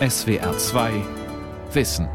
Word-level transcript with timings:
SWR 0.00 0.58
2 0.58 0.90
Wissen. 1.72 2.08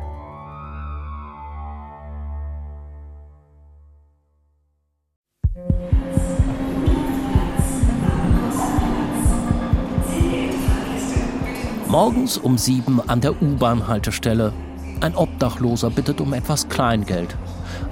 Morgens 11.87 12.37
um 12.37 12.57
sieben 12.57 12.99
an 13.07 13.21
der 13.21 13.41
U-Bahn-Haltestelle. 13.41 14.51
Ein 14.99 15.15
Obdachloser 15.15 15.89
bittet 15.89 16.19
um 16.19 16.33
etwas 16.33 16.67
Kleingeld. 16.67 17.37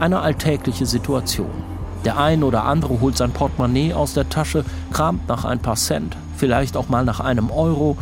Eine 0.02 0.20
alltägliche 0.20 0.86
Situation. 0.86 1.64
Der 2.04 2.18
ein 2.18 2.44
oder 2.44 2.66
andere 2.66 3.00
holt 3.00 3.16
sein 3.16 3.32
Portemonnaie 3.32 3.94
aus 3.94 4.14
der 4.14 4.28
Tasche, 4.28 4.66
kramt 4.92 5.30
nach 5.30 5.46
ein 5.46 5.60
paar 5.60 5.78
Cent, 5.78 6.18
vielleicht 6.36 6.76
auch 6.76 6.90
mal 6.90 7.06
nach 7.06 7.22
einem 7.22 7.50
Euro 7.50 7.96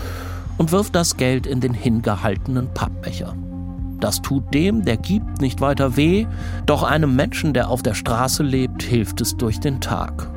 und 0.57 0.71
wirft 0.71 0.95
das 0.95 1.17
Geld 1.17 1.45
in 1.47 1.59
den 1.59 1.73
hingehaltenen 1.73 2.73
Pappbecher. 2.73 3.36
Das 4.00 4.21
tut 4.21 4.54
dem, 4.54 4.83
der 4.83 4.97
gibt, 4.97 5.41
nicht 5.41 5.61
weiter 5.61 5.96
weh, 5.97 6.25
doch 6.65 6.83
einem 6.83 7.15
Menschen, 7.15 7.54
der 7.54 7.69
auf 7.69 7.82
der 7.82 7.93
Straße 7.93 8.43
lebt, 8.43 8.83
hilft 8.83 9.21
es 9.21 9.37
durch 9.37 9.60
den 9.60 9.82
Tag. 9.82 10.29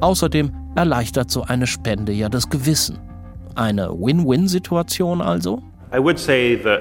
Außerdem 0.00 0.52
erleichtert 0.74 1.30
so 1.30 1.42
eine 1.42 1.66
Spende 1.66 2.12
ja 2.12 2.28
das 2.28 2.48
Gewissen. 2.48 2.98
Eine 3.54 3.90
Win-Win-Situation 3.90 5.20
also? 5.20 5.62
I 5.94 5.98
would 5.98 6.18
say 6.18 6.56
that. 6.56 6.80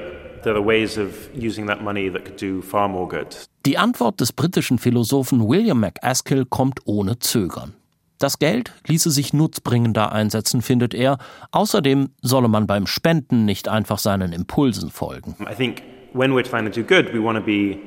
Die 3.65 3.77
Antwort 3.77 4.19
des 4.19 4.33
britischen 4.33 4.77
Philosophen 4.77 5.47
William 5.47 5.79
MacAskill 5.79 6.45
kommt 6.45 6.81
ohne 6.83 7.17
Zögern. 7.19 7.73
Das 8.23 8.39
Geld 8.39 8.71
ließe 8.87 9.11
sich 9.11 9.33
nutzbringender 9.33 10.13
einsetzen, 10.13 10.61
findet 10.61 10.93
er. 10.93 11.17
Außerdem 11.51 12.11
solle 12.21 12.47
man 12.47 12.67
beim 12.67 12.87
Spenden 12.87 13.43
nicht 13.43 13.67
einfach 13.67 13.97
seinen 13.97 14.31
Impulsen 14.31 14.91
folgen. 14.91 15.35
I 15.41 15.53
think 15.53 15.81
when 16.13 16.31
we're 16.31 16.49
trying 16.49 16.63
to 16.63 16.71
do 16.71 16.87
good, 16.87 17.13
we 17.13 17.21
want 17.21 17.37
to 17.37 17.43
be 17.43 17.79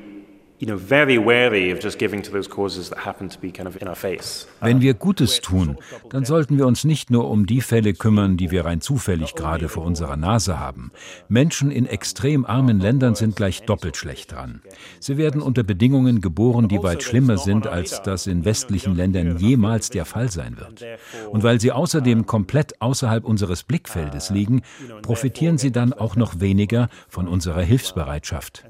Wenn 4.60 4.80
wir 4.80 4.94
Gutes 4.94 5.42
tun, 5.42 5.76
dann 6.08 6.24
sollten 6.24 6.56
wir 6.56 6.66
uns 6.66 6.84
nicht 6.84 7.10
nur 7.10 7.28
um 7.28 7.44
die 7.44 7.60
Fälle 7.60 7.92
kümmern, 7.92 8.38
die 8.38 8.50
wir 8.50 8.64
rein 8.64 8.80
zufällig 8.80 9.34
gerade 9.34 9.68
vor 9.68 9.84
unserer 9.84 10.16
Nase 10.16 10.58
haben. 10.58 10.92
Menschen 11.28 11.70
in 11.70 11.84
extrem 11.84 12.46
armen 12.46 12.80
Ländern 12.80 13.14
sind 13.14 13.36
gleich 13.36 13.64
doppelt 13.64 13.98
schlecht 13.98 14.32
dran. 14.32 14.62
Sie 14.98 15.18
werden 15.18 15.42
unter 15.42 15.62
Bedingungen 15.62 16.22
geboren, 16.22 16.68
die 16.68 16.82
weit 16.82 17.02
schlimmer 17.02 17.36
sind, 17.36 17.66
als 17.66 18.02
das 18.02 18.26
in 18.26 18.46
westlichen 18.46 18.96
Ländern 18.96 19.36
jemals 19.36 19.90
der 19.90 20.06
Fall 20.06 20.30
sein 20.30 20.56
wird. 20.58 20.82
Und 21.30 21.42
weil 21.42 21.60
sie 21.60 21.72
außerdem 21.72 22.24
komplett 22.24 22.80
außerhalb 22.80 23.24
unseres 23.24 23.62
Blickfeldes 23.62 24.30
liegen, 24.30 24.62
profitieren 25.02 25.58
sie 25.58 25.70
dann 25.70 25.92
auch 25.92 26.16
noch 26.16 26.40
weniger 26.40 26.88
von 27.08 27.28
unserer 27.28 27.62
Hilfsbereitschaft. 27.62 28.64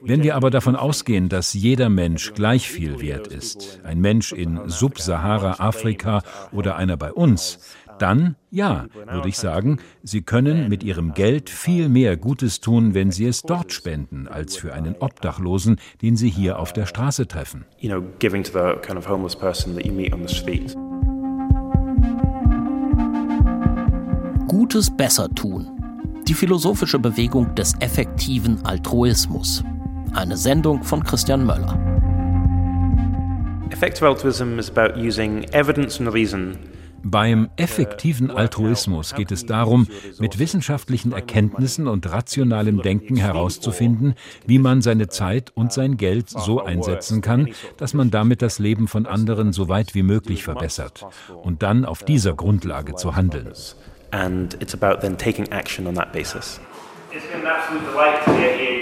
Wenn 0.00 0.22
wir 0.22 0.34
aber 0.36 0.50
davon 0.50 0.76
aus 0.76 0.93
ausgehen, 0.94 1.28
dass 1.28 1.54
jeder 1.54 1.88
Mensch 1.88 2.34
gleich 2.34 2.68
viel 2.68 3.00
wert 3.00 3.26
ist, 3.26 3.80
ein 3.82 4.00
Mensch 4.00 4.32
in 4.32 4.60
Subsahara-Afrika 4.66 6.22
oder 6.52 6.76
einer 6.76 6.96
bei 6.96 7.12
uns, 7.12 7.58
dann 7.98 8.36
ja, 8.52 8.86
würde 9.10 9.28
ich 9.28 9.36
sagen, 9.36 9.80
Sie 10.04 10.22
können 10.22 10.68
mit 10.68 10.84
Ihrem 10.84 11.12
Geld 11.12 11.50
viel 11.50 11.88
mehr 11.88 12.16
Gutes 12.16 12.60
tun, 12.60 12.94
wenn 12.94 13.10
Sie 13.10 13.26
es 13.26 13.42
dort 13.42 13.72
spenden, 13.72 14.28
als 14.28 14.54
für 14.54 14.72
einen 14.72 14.94
Obdachlosen, 15.00 15.80
den 16.00 16.16
Sie 16.16 16.30
hier 16.30 16.60
auf 16.60 16.72
der 16.72 16.86
Straße 16.86 17.26
treffen. 17.26 17.64
Gutes 24.46 24.96
besser 24.96 25.28
tun. 25.28 25.66
Die 26.28 26.34
philosophische 26.34 27.00
Bewegung 27.00 27.52
des 27.56 27.74
effektiven 27.80 28.64
Altruismus. 28.64 29.64
Eine 30.14 30.36
Sendung 30.36 30.82
von 30.84 31.02
Christian 31.02 31.44
Möller. 31.44 31.78
Effective 33.70 34.06
altruism 34.06 34.58
is 34.58 34.70
about 34.70 34.98
using 34.98 35.44
evidence 35.52 35.98
and 36.00 36.12
reason 36.12 36.58
beim 37.06 37.50
effektiven 37.56 38.30
Altruismus 38.30 39.14
geht 39.14 39.30
es 39.30 39.44
darum, 39.44 39.86
mit 40.18 40.38
wissenschaftlichen 40.38 41.12
Erkenntnissen 41.12 41.86
und 41.86 42.10
rationalem 42.10 42.80
Denken 42.80 43.16
herauszufinden, 43.16 44.14
wie 44.46 44.58
man 44.58 44.80
seine 44.80 45.08
Zeit 45.08 45.52
und 45.54 45.70
sein 45.70 45.98
Geld 45.98 46.30
so 46.30 46.64
einsetzen 46.64 47.20
kann, 47.20 47.50
dass 47.76 47.92
man 47.92 48.10
damit 48.10 48.40
das 48.40 48.58
Leben 48.58 48.88
von 48.88 49.04
anderen 49.04 49.52
so 49.52 49.68
weit 49.68 49.94
wie 49.94 50.02
möglich 50.02 50.44
verbessert 50.44 51.04
und 51.42 51.62
dann 51.62 51.84
auf 51.84 52.04
dieser 52.04 52.32
Grundlage 52.32 52.94
zu 52.94 53.14
handeln. 53.14 53.52
And 54.10 54.54
it's 54.62 54.74
about 54.74 55.00
then 55.02 55.18
taking 55.18 55.46
action 55.48 55.86
on 55.86 55.94
that 55.96 56.12
basis. 56.12 56.58
It's 57.12 57.26
been 57.26 57.42
an 57.42 57.46
absolute 57.46 57.84
delight 57.84 58.24
to 58.24 58.30
be 58.30 58.38
uh, 58.38 58.40
Berlin. 58.40 58.73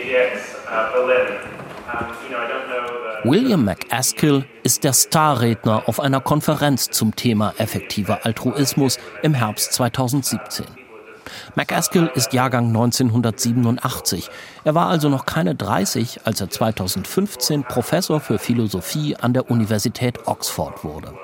William 3.24 3.64
MacAskill 3.64 4.44
ist 4.62 4.84
der 4.84 4.92
Starredner 4.92 5.84
auf 5.86 6.00
einer 6.00 6.20
Konferenz 6.20 6.90
zum 6.90 7.16
Thema 7.16 7.54
effektiver 7.56 8.26
Altruismus 8.26 8.98
im 9.22 9.32
Herbst 9.32 9.72
2017. 9.72 10.66
MacAskill 11.54 12.10
ist 12.14 12.32
Jahrgang 12.32 12.66
1987. 12.66 14.28
Er 14.64 14.74
war 14.74 14.88
also 14.88 15.08
noch 15.08 15.24
keine 15.24 15.54
30, 15.54 16.20
als 16.24 16.40
er 16.40 16.50
2015 16.50 17.64
Professor 17.64 18.20
für 18.20 18.38
Philosophie 18.38 19.16
an 19.16 19.32
der 19.32 19.50
Universität 19.50 20.26
Oxford 20.26 20.84
wurde. 20.84 21.14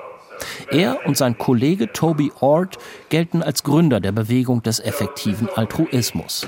Er 0.71 1.05
und 1.05 1.17
sein 1.17 1.37
Kollege 1.37 1.91
Toby 1.91 2.31
Ord 2.39 2.77
gelten 3.09 3.43
als 3.43 3.63
Gründer 3.63 3.99
der 3.99 4.13
Bewegung 4.13 4.63
des 4.63 4.79
effektiven 4.79 5.49
Altruismus. 5.53 6.47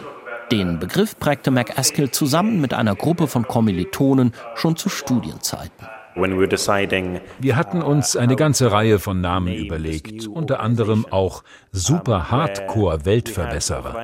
Den 0.51 0.79
Begriff 0.79 1.17
prägte 1.17 1.49
MacAskill 1.49 2.11
zusammen 2.11 2.59
mit 2.59 2.73
einer 2.73 2.95
Gruppe 2.95 3.27
von 3.27 3.47
Kommilitonen 3.47 4.33
schon 4.55 4.75
zu 4.75 4.89
Studienzeiten. 4.89 5.87
Wir 7.39 7.55
hatten 7.55 7.81
uns 7.81 8.17
eine 8.17 8.35
ganze 8.35 8.69
Reihe 8.69 8.99
von 8.99 9.21
Namen 9.21 9.53
überlegt, 9.53 10.27
unter 10.27 10.59
anderem 10.59 11.05
auch 11.09 11.43
Super 11.71 12.29
Hardcore 12.29 13.05
Weltverbesserer. 13.05 13.95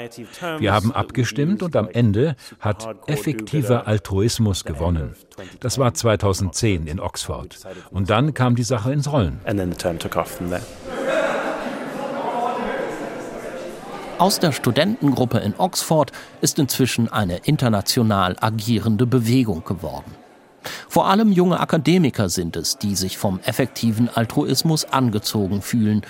Wir 0.59 0.71
haben 0.71 0.93
abgestimmt 0.93 1.63
und 1.63 1.75
am 1.75 1.89
Ende 1.89 2.37
hat 2.61 2.87
effektiver 3.07 3.87
Altruismus 3.87 4.63
gewonnen. 4.63 5.15
Das 5.59 5.77
war 5.79 5.93
2010 5.93 6.87
in 6.87 7.01
Oxford. 7.01 7.57
Und 7.91 8.09
dann 8.09 8.33
kam 8.33 8.55
die 8.55 8.63
Sache 8.63 8.93
ins 8.93 9.11
Rollen. 9.11 9.41
Aus 14.19 14.39
der 14.39 14.51
Studentengruppe 14.51 15.37
in 15.37 15.53
Oxford 15.59 16.11
ist 16.41 16.57
inzwischen 16.57 17.07
eine 17.07 17.37
international 17.43 18.35
agierende 18.41 19.05
Bewegung 19.05 19.63
geworden. 19.63 20.15
Vor 20.89 21.07
allem 21.07 21.31
junge 21.31 21.59
Akademiker 21.59 22.27
sind 22.27 22.55
es, 22.55 22.79
die 22.79 22.95
sich 22.95 23.19
vom 23.19 23.39
effektiven 23.41 24.09
Altruismus 24.09 24.85
angezogen 24.85 25.61
fühlen. 25.61 26.01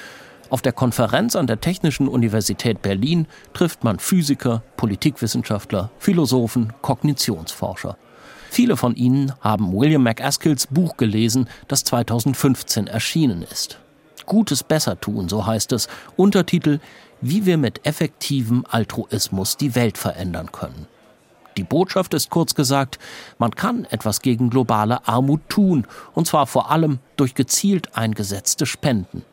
Auf 0.50 0.62
der 0.62 0.72
Konferenz 0.72 1.36
an 1.36 1.48
der 1.48 1.60
Technischen 1.60 2.08
Universität 2.08 2.82
Berlin 2.82 3.28
trifft 3.52 3.84
man 3.84 4.00
Physiker, 4.00 4.64
Politikwissenschaftler, 4.78 5.92
Philosophen, 6.00 6.72
Kognitionsforscher. 6.82 7.98
Viele 8.50 8.78
von 8.78 8.96
ihnen 8.96 9.34
haben 9.42 9.74
William 9.74 10.04
MacAskills 10.04 10.68
Buch 10.68 10.96
gelesen, 10.96 11.50
das 11.68 11.84
2015 11.84 12.88
erschienen 12.88 13.42
ist. 13.42 13.80
Gutes 14.26 14.64
besser 14.64 15.00
tun, 15.00 15.30
so 15.30 15.46
heißt 15.46 15.72
es. 15.72 15.88
Untertitel 16.16 16.80
wie 17.22 17.46
wir 17.46 17.58
mit 17.58 17.86
effektivem 17.86 18.66
Altruismus 18.70 19.58
die 19.58 19.76
Welt 19.76 19.98
verändern 19.98 20.52
können. 20.52 20.88
Die 21.58 21.64
Botschaft 21.64 22.14
ist 22.14 22.30
kurz 22.30 22.54
gesagt, 22.54 23.00
man 23.40 23.52
kann 23.52 23.86
etwas 23.86 24.22
gegen 24.22 24.52
globale 24.52 25.08
Armut 25.08 25.42
tun, 25.50 25.88
und 26.14 26.28
zwar 26.28 26.46
vor 26.46 26.70
allem 26.70 27.00
durch 27.16 27.34
gezielt 27.34 27.98
eingesetzte 27.98 28.68
Spenden. 28.68 29.24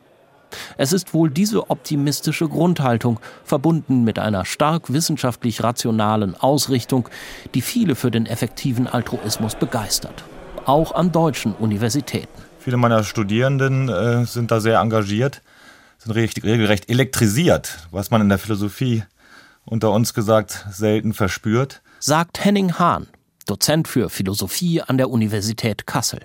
Es 0.78 0.92
ist 0.92 1.12
wohl 1.12 1.30
diese 1.30 1.68
optimistische 1.68 2.48
Grundhaltung, 2.48 3.20
verbunden 3.44 4.04
mit 4.04 4.18
einer 4.18 4.44
stark 4.44 4.92
wissenschaftlich 4.92 5.62
rationalen 5.62 6.34
Ausrichtung, 6.40 7.08
die 7.54 7.60
viele 7.60 7.94
für 7.94 8.10
den 8.10 8.24
effektiven 8.24 8.86
Altruismus 8.86 9.56
begeistert, 9.56 10.24
auch 10.64 10.94
an 10.94 11.12
deutschen 11.12 11.54
Universitäten. 11.54 12.42
Viele 12.58 12.76
meiner 12.78 13.04
Studierenden 13.04 13.90
äh, 13.90 14.24
sind 14.24 14.50
da 14.50 14.60
sehr 14.60 14.80
engagiert 14.80 15.42
sind 15.98 16.12
regelrecht 16.12 16.88
elektrisiert, 16.88 17.88
was 17.90 18.10
man 18.10 18.20
in 18.20 18.28
der 18.28 18.38
Philosophie 18.38 19.02
unter 19.64 19.90
uns 19.90 20.14
gesagt 20.14 20.66
selten 20.70 21.14
verspürt. 21.14 21.82
Sagt 21.98 22.44
Henning 22.44 22.78
Hahn, 22.78 23.06
Dozent 23.46 23.88
für 23.88 24.10
Philosophie 24.10 24.82
an 24.82 24.98
der 24.98 25.10
Universität 25.10 25.86
Kassel. 25.86 26.20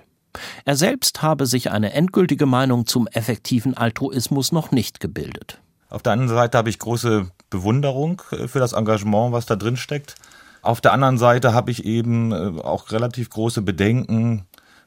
Er 0.64 0.76
selbst 0.76 1.22
habe 1.22 1.46
sich 1.46 1.70
eine 1.70 1.92
endgültige 1.92 2.46
Meinung 2.46 2.86
zum 2.86 3.06
effektiven 3.08 3.76
Altruismus 3.76 4.52
noch 4.52 4.70
nicht 4.70 5.00
gebildet. 5.00 5.60
Auf 5.88 6.02
der 6.02 6.12
anderen 6.12 6.28
Seite 6.28 6.56
habe 6.56 6.70
ich 6.70 6.78
große 6.78 7.30
Bewunderung 7.50 8.22
äh, 8.30 8.46
für 8.46 8.60
das 8.60 8.72
Engagement, 8.72 9.32
was 9.32 9.46
da 9.46 9.56
drin 9.56 9.76
steckt. 9.76 10.14
Auf 10.62 10.80
der 10.80 10.92
anderen 10.92 11.18
Seite 11.18 11.52
habe 11.52 11.70
ich 11.70 11.84
eben 11.84 12.32
äh, 12.32 12.60
auch 12.60 12.92
relativ 12.92 13.30
große 13.30 13.62
Bedenken, 13.62 14.46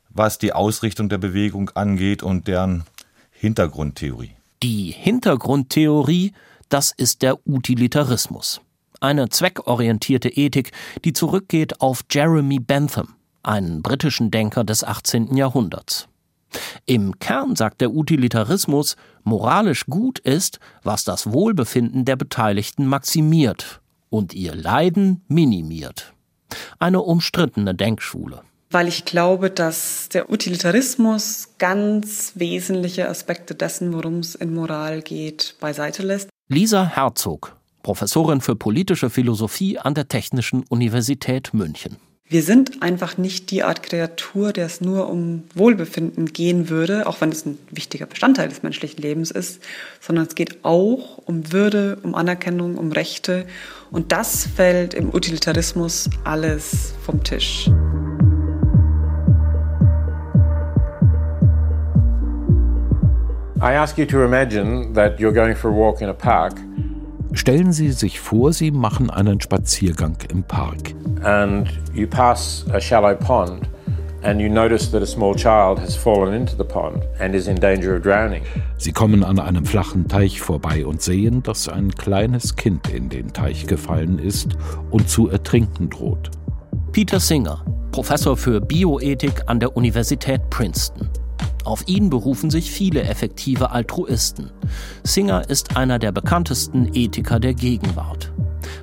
was 0.09 0.37
die 0.37 0.53
Ausrichtung 0.53 1.09
der 1.09 1.17
Bewegung 1.17 1.71
angeht 1.71 2.23
und 2.23 2.47
deren 2.47 2.85
Hintergrundtheorie. 3.31 4.35
Die 4.63 4.91
Hintergrundtheorie, 4.97 6.31
das 6.69 6.93
ist 6.95 7.21
der 7.21 7.45
Utilitarismus. 7.45 8.61
Eine 9.01 9.27
zweckorientierte 9.27 10.29
Ethik, 10.29 10.71
die 11.03 11.11
zurückgeht 11.11 11.81
auf 11.81 12.05
Jeremy 12.09 12.59
Bentham, 12.59 13.15
einen 13.43 13.81
britischen 13.81 14.31
Denker 14.31 14.63
des 14.63 14.85
18. 14.85 15.35
Jahrhunderts. 15.35 16.07
Im 16.85 17.19
Kern 17.19 17.57
sagt 17.57 17.81
der 17.81 17.91
Utilitarismus, 17.91 18.95
moralisch 19.25 19.85
gut 19.87 20.19
ist, 20.19 20.61
was 20.81 21.03
das 21.03 21.33
Wohlbefinden 21.33 22.05
der 22.05 22.15
Beteiligten 22.15 22.85
maximiert 22.85 23.81
und 24.09 24.33
ihr 24.33 24.55
Leiden 24.55 25.25
minimiert. 25.27 26.13
Eine 26.79 27.01
umstrittene 27.01 27.75
Denkschule. 27.75 28.43
Weil 28.73 28.87
ich 28.87 29.05
glaube, 29.05 29.51
dass 29.51 30.09
der 30.09 30.31
Utilitarismus 30.31 31.49
ganz 31.59 32.31
wesentliche 32.33 33.07
Aspekte 33.07 33.53
dessen, 33.53 33.93
worum 33.93 34.17
es 34.17 34.33
in 34.33 34.51
Moral 34.51 35.03
geht, 35.03 35.53
beiseite 35.59 36.01
lässt. 36.01 36.27
Lisa 36.47 36.83
Herzog, 36.83 37.55
Professorin 37.83 38.41
für 38.41 38.55
politische 38.55 39.11
Philosophie 39.11 39.77
an 39.77 39.93
der 39.93 40.07
Technischen 40.07 40.63
Universität 40.69 41.53
München. 41.53 41.97
Wir 42.27 42.41
sind 42.41 42.81
einfach 42.81 43.19
nicht 43.19 43.51
die 43.51 43.61
Art 43.61 43.83
Kreatur, 43.83 44.53
der 44.53 44.65
es 44.65 44.81
nur 44.81 45.07
um 45.07 45.43
Wohlbefinden 45.53 46.33
gehen 46.33 46.67
würde, 46.69 47.05
auch 47.05 47.21
wenn 47.21 47.29
es 47.29 47.45
ein 47.45 47.59
wichtiger 47.69 48.07
Bestandteil 48.07 48.49
des 48.49 48.63
menschlichen 48.63 48.99
Lebens 49.03 49.29
ist, 49.29 49.61
sondern 50.01 50.25
es 50.25 50.33
geht 50.33 50.65
auch 50.65 51.19
um 51.19 51.53
Würde, 51.53 51.99
um 52.01 52.15
Anerkennung, 52.15 52.79
um 52.79 52.91
Rechte. 52.91 53.45
Und 53.91 54.11
das 54.11 54.47
fällt 54.47 54.95
im 54.95 55.13
Utilitarismus 55.13 56.09
alles 56.23 56.95
vom 57.05 57.23
Tisch. 57.23 57.69
Stellen 67.31 67.71
Sie 67.71 67.93
sich 67.93 68.19
vor, 68.19 68.51
Sie 68.51 68.71
machen 68.71 69.09
einen 69.09 69.39
Spaziergang 69.39 70.17
im 70.29 70.43
Park. 70.43 70.93
And 71.23 71.69
you 71.93 72.05
pass 72.05 72.65
a 72.73 72.81
shallow 72.81 73.15
pond 73.15 73.69
and 74.23 74.41
you 74.41 74.49
notice 74.49 74.91
that 74.91 75.01
a 75.01 75.05
small 75.05 75.33
child 75.33 75.79
has 75.79 75.95
fallen 75.95 76.33
into 76.33 76.57
the 76.57 76.65
pond 76.65 77.05
and 77.21 77.33
is 77.33 77.47
in 77.47 77.55
danger 77.55 77.95
of 77.95 78.01
drowning. 78.03 78.43
Sie 78.75 78.91
kommen 78.91 79.23
an 79.23 79.39
einem 79.39 79.65
flachen 79.65 80.09
Teich 80.09 80.41
vorbei 80.41 80.85
und 80.85 81.01
sehen, 81.01 81.41
dass 81.41 81.69
ein 81.69 81.95
kleines 81.95 82.57
Kind 82.57 82.89
in 82.89 83.07
den 83.07 83.31
Teich 83.31 83.65
gefallen 83.65 84.19
ist 84.19 84.57
und 84.91 85.07
zu 85.07 85.29
ertrinken 85.29 85.89
droht. 85.89 86.31
Peter 86.91 87.21
Singer, 87.21 87.63
Professor 87.93 88.35
für 88.35 88.59
Bioethik 88.59 89.43
an 89.45 89.61
der 89.61 89.77
Universität 89.77 90.49
Princeton. 90.49 91.07
Auf 91.63 91.87
ihn 91.87 92.09
berufen 92.09 92.49
sich 92.49 92.71
viele 92.71 93.03
effektive 93.03 93.71
Altruisten. 93.71 94.51
Singer 95.03 95.49
ist 95.49 95.77
einer 95.77 95.97
der 95.97 96.11
bekanntesten 96.11 96.89
Ethiker 96.93 97.39
der 97.39 97.53
Gegenwart. 97.53 98.31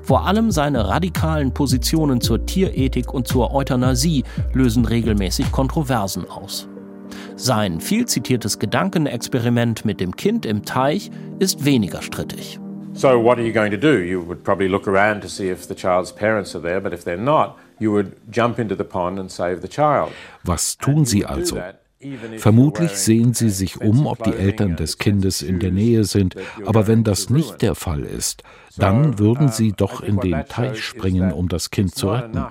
Vor 0.03 0.27
allem 0.27 0.51
seine 0.51 0.89
radikalen 0.89 1.53
Positionen 1.53 2.21
zur 2.21 2.47
Tierethik 2.47 3.13
und 3.13 3.29
zur 3.29 3.55
Euthanasie 3.55 4.25
lösen 4.55 4.85
regelmäßig 4.85 5.53
Kontroversen 5.53 6.29
aus. 6.29 6.69
Sein 7.37 7.81
viel 7.81 8.07
zitiertes 8.07 8.59
Gedankenexperiment 8.59 9.85
mit 9.85 10.01
dem 10.01 10.17
Kind 10.17 10.47
im 10.47 10.65
Teich 10.65 11.11
ist 11.39 11.65
weniger 11.65 12.03
strittig. 12.03 12.59
So 12.93 13.09
what 13.23 13.39
are 13.39 13.47
you 13.47 13.53
going 13.53 13.71
to 13.71 13.79
do? 13.79 13.99
You 13.99 14.21
would 14.27 14.43
probably 14.43 14.69
look 14.69 14.89
around 14.89 15.23
to 15.23 15.29
see 15.29 15.51
if 15.51 15.67
the 15.67 15.75
child's 15.75 16.13
parents 16.13 16.55
are 16.55 16.63
there, 16.63 16.81
but 16.81 16.93
if 16.93 17.05
they're 17.05 17.17
not, 17.17 17.57
you 17.79 17.93
would 17.93 18.17
jump 18.31 18.59
into 18.59 18.75
the 18.75 18.85
pond 18.85 19.19
and 19.19 19.31
save 19.31 19.61
the 19.63 19.69
child. 19.69 20.13
Was 20.45 20.77
tun 20.77 21.05
Sie 21.05 21.25
also? 21.25 21.63
Vermutlich 22.39 22.93
sehen 22.93 23.35
sie 23.35 23.51
sich 23.51 23.81
um, 23.81 24.07
ob 24.07 24.25
die 24.25 24.33
Eltern 24.33 24.77
des 24.77 24.97
Kindes 24.97 25.43
in 25.43 25.61
der 25.61 25.71
Nähe 25.71 26.05
sind, 26.05 26.35
aber 26.65 26.87
wenn 26.87 27.05
das 27.05 27.29
nicht 27.29 27.61
der 27.61 27.75
Fall 27.75 28.05
ist, 28.05 28.43
dann 28.77 29.19
würden 29.19 29.49
sie 29.49 29.73
doch 29.73 30.01
in 30.01 30.19
den 30.19 30.47
Teich 30.47 30.83
springen, 30.83 31.33
um 31.33 31.49
das 31.49 31.71
Kind 31.71 31.95
zu 31.95 32.09
retten. 32.09 32.47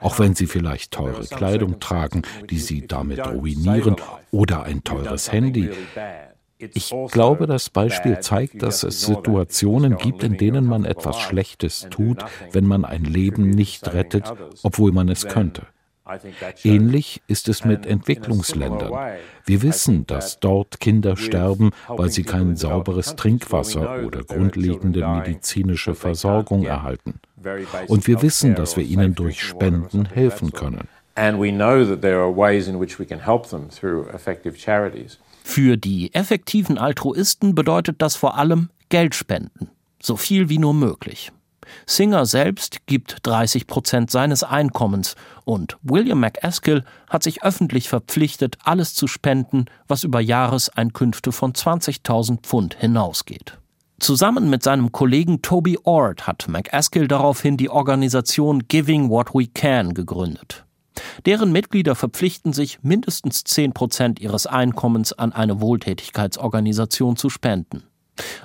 Auch 0.00 0.18
wenn 0.18 0.34
sie 0.34 0.46
vielleicht 0.46 0.92
teure 0.92 1.24
Kleidung 1.24 1.80
tragen, 1.80 2.22
die 2.50 2.58
sie 2.58 2.86
damit 2.86 3.26
ruinieren, 3.26 3.96
oder 4.30 4.64
ein 4.64 4.84
teures 4.84 5.32
Handy. 5.32 5.70
Ich 6.58 6.94
glaube, 7.10 7.46
das 7.46 7.70
Beispiel 7.70 8.20
zeigt, 8.20 8.62
dass 8.62 8.82
es 8.82 9.00
Situationen 9.02 9.96
gibt, 9.96 10.22
in 10.22 10.36
denen 10.36 10.66
man 10.66 10.84
etwas 10.84 11.20
Schlechtes 11.20 11.88
tut, 11.90 12.24
wenn 12.52 12.66
man 12.66 12.84
ein 12.84 13.04
Leben 13.04 13.50
nicht 13.50 13.92
rettet, 13.92 14.32
obwohl 14.62 14.92
man 14.92 15.08
es 15.08 15.26
könnte. 15.26 15.66
Ähnlich 16.64 17.22
ist 17.28 17.48
es 17.48 17.64
mit 17.64 17.86
Entwicklungsländern. 17.86 18.92
Wir 19.46 19.62
wissen, 19.62 20.06
dass 20.06 20.38
dort 20.38 20.78
Kinder 20.78 21.16
sterben, 21.16 21.70
weil 21.88 22.10
sie 22.10 22.24
kein 22.24 22.56
sauberes 22.56 23.16
Trinkwasser 23.16 24.04
oder 24.04 24.22
grundlegende 24.22 25.06
medizinische 25.06 25.94
Versorgung 25.94 26.64
erhalten. 26.64 27.20
Und 27.88 28.06
wir 28.06 28.20
wissen, 28.22 28.54
dass 28.54 28.76
wir 28.76 28.84
ihnen 28.84 29.14
durch 29.14 29.42
Spenden 29.42 30.06
helfen 30.06 30.52
können. 30.52 30.88
Für 35.46 35.76
die 35.76 36.14
effektiven 36.14 36.78
Altruisten 36.78 37.54
bedeutet 37.54 38.02
das 38.02 38.16
vor 38.16 38.36
allem 38.36 38.70
Geld 38.88 39.14
spenden, 39.14 39.70
so 40.02 40.16
viel 40.16 40.48
wie 40.48 40.58
nur 40.58 40.74
möglich. 40.74 41.32
Singer 41.86 42.26
selbst 42.26 42.86
gibt 42.86 43.18
30 43.22 43.66
Prozent 43.66 44.10
seines 44.10 44.42
Einkommens 44.42 45.16
und 45.44 45.76
William 45.82 46.20
McAskill 46.20 46.84
hat 47.08 47.22
sich 47.22 47.42
öffentlich 47.42 47.88
verpflichtet, 47.88 48.56
alles 48.64 48.94
zu 48.94 49.06
spenden, 49.06 49.66
was 49.88 50.04
über 50.04 50.20
Jahreseinkünfte 50.20 51.32
von 51.32 51.52
20.000 51.52 52.42
Pfund 52.42 52.74
hinausgeht. 52.74 53.58
Zusammen 54.00 54.50
mit 54.50 54.62
seinem 54.62 54.92
Kollegen 54.92 55.40
Toby 55.40 55.78
Ord 55.84 56.26
hat 56.26 56.46
McAskill 56.48 57.08
daraufhin 57.08 57.56
die 57.56 57.70
Organisation 57.70 58.64
Giving 58.68 59.08
What 59.08 59.34
We 59.34 59.46
Can 59.46 59.94
gegründet. 59.94 60.64
Deren 61.26 61.52
Mitglieder 61.52 61.94
verpflichten 61.94 62.52
sich, 62.52 62.82
mindestens 62.82 63.44
10 63.44 63.72
Prozent 63.72 64.20
ihres 64.20 64.46
Einkommens 64.46 65.12
an 65.12 65.32
eine 65.32 65.60
Wohltätigkeitsorganisation 65.60 67.16
zu 67.16 67.30
spenden. 67.30 67.84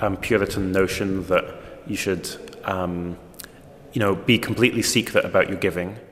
um, 0.00 0.16
Puritan 0.16 0.72
notion 0.72 1.26
that 1.28 1.44
you 1.86 1.96
should 1.96 2.38
um, 2.64 3.16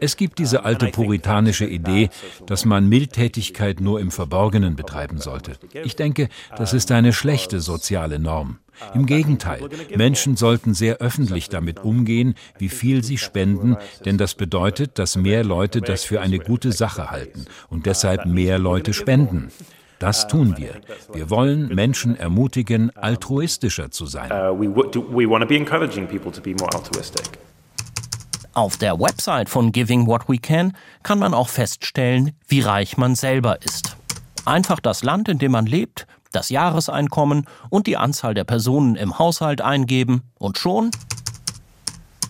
es 0.01 0.17
gibt 0.17 0.39
diese 0.39 0.65
alte 0.65 0.87
puritanische 0.87 1.67
Idee, 1.67 2.09
dass 2.47 2.65
man 2.65 2.89
Mildtätigkeit 2.89 3.81
nur 3.81 4.01
im 4.01 4.11
Verborgenen 4.11 4.75
betreiben 4.75 5.19
sollte. 5.19 5.53
Ich 5.85 5.95
denke, 5.95 6.29
das 6.57 6.73
ist 6.73 6.91
eine 6.93 7.13
schlechte 7.13 7.61
soziale 7.61 8.19
Norm. 8.19 8.59
Im 8.95 9.07
Gegenteil, 9.07 9.69
Menschen 9.95 10.37
sollten 10.37 10.73
sehr 10.75 10.97
öffentlich 10.97 11.49
damit 11.49 11.81
umgehen, 11.85 12.35
wie 12.59 12.71
viel 12.71 13.05
sie 13.05 13.19
spenden, 13.19 13.77
denn 14.05 14.19
das 14.19 14.35
bedeutet, 14.35 14.99
dass 14.99 15.17
mehr 15.17 15.45
Leute 15.45 15.81
das 15.81 16.05
für 16.05 16.21
eine 16.21 16.39
gute 16.39 16.73
Sache 16.73 17.11
halten 17.11 17.45
und 17.69 17.87
deshalb 17.87 18.25
mehr 18.25 18.59
Leute 18.59 18.93
spenden. 18.95 19.53
Das 19.99 20.27
tun 20.27 20.57
wir. 20.57 20.81
Wir 21.13 21.31
wollen 21.31 21.69
Menschen 21.75 22.17
ermutigen, 22.17 22.95
altruistischer 22.97 23.91
zu 23.91 24.07
sein. 24.07 24.31
Uh, 24.31 24.61
Auf 28.55 28.77
der 28.77 29.01
Website 29.01 29.49
von 29.49 29.73
Giving 29.73 30.07
What 30.07 30.29
We 30.29 30.39
Can 30.39 30.77
kann 31.03 31.19
man 31.19 31.35
auch 31.35 31.49
feststellen, 31.49 32.33
wie 32.47 32.61
reich 32.61 32.97
man 32.97 33.15
selber 33.15 33.63
ist. 33.63 33.97
Einfach 34.45 34.81
das 34.81 35.03
Land, 35.03 35.29
in 35.29 35.39
dem 35.39 35.53
man 35.53 35.67
lebt, 35.67 36.07
das 36.33 36.51
Jahreseinkommen 36.51 37.47
und 37.71 37.87
die 37.87 37.97
Anzahl 37.97 38.35
der 38.35 38.45
Personen 38.45 38.97
im 38.97 39.19
Haushalt 39.19 39.61
eingeben 39.61 40.23
und 40.39 40.59
schon 40.59 40.91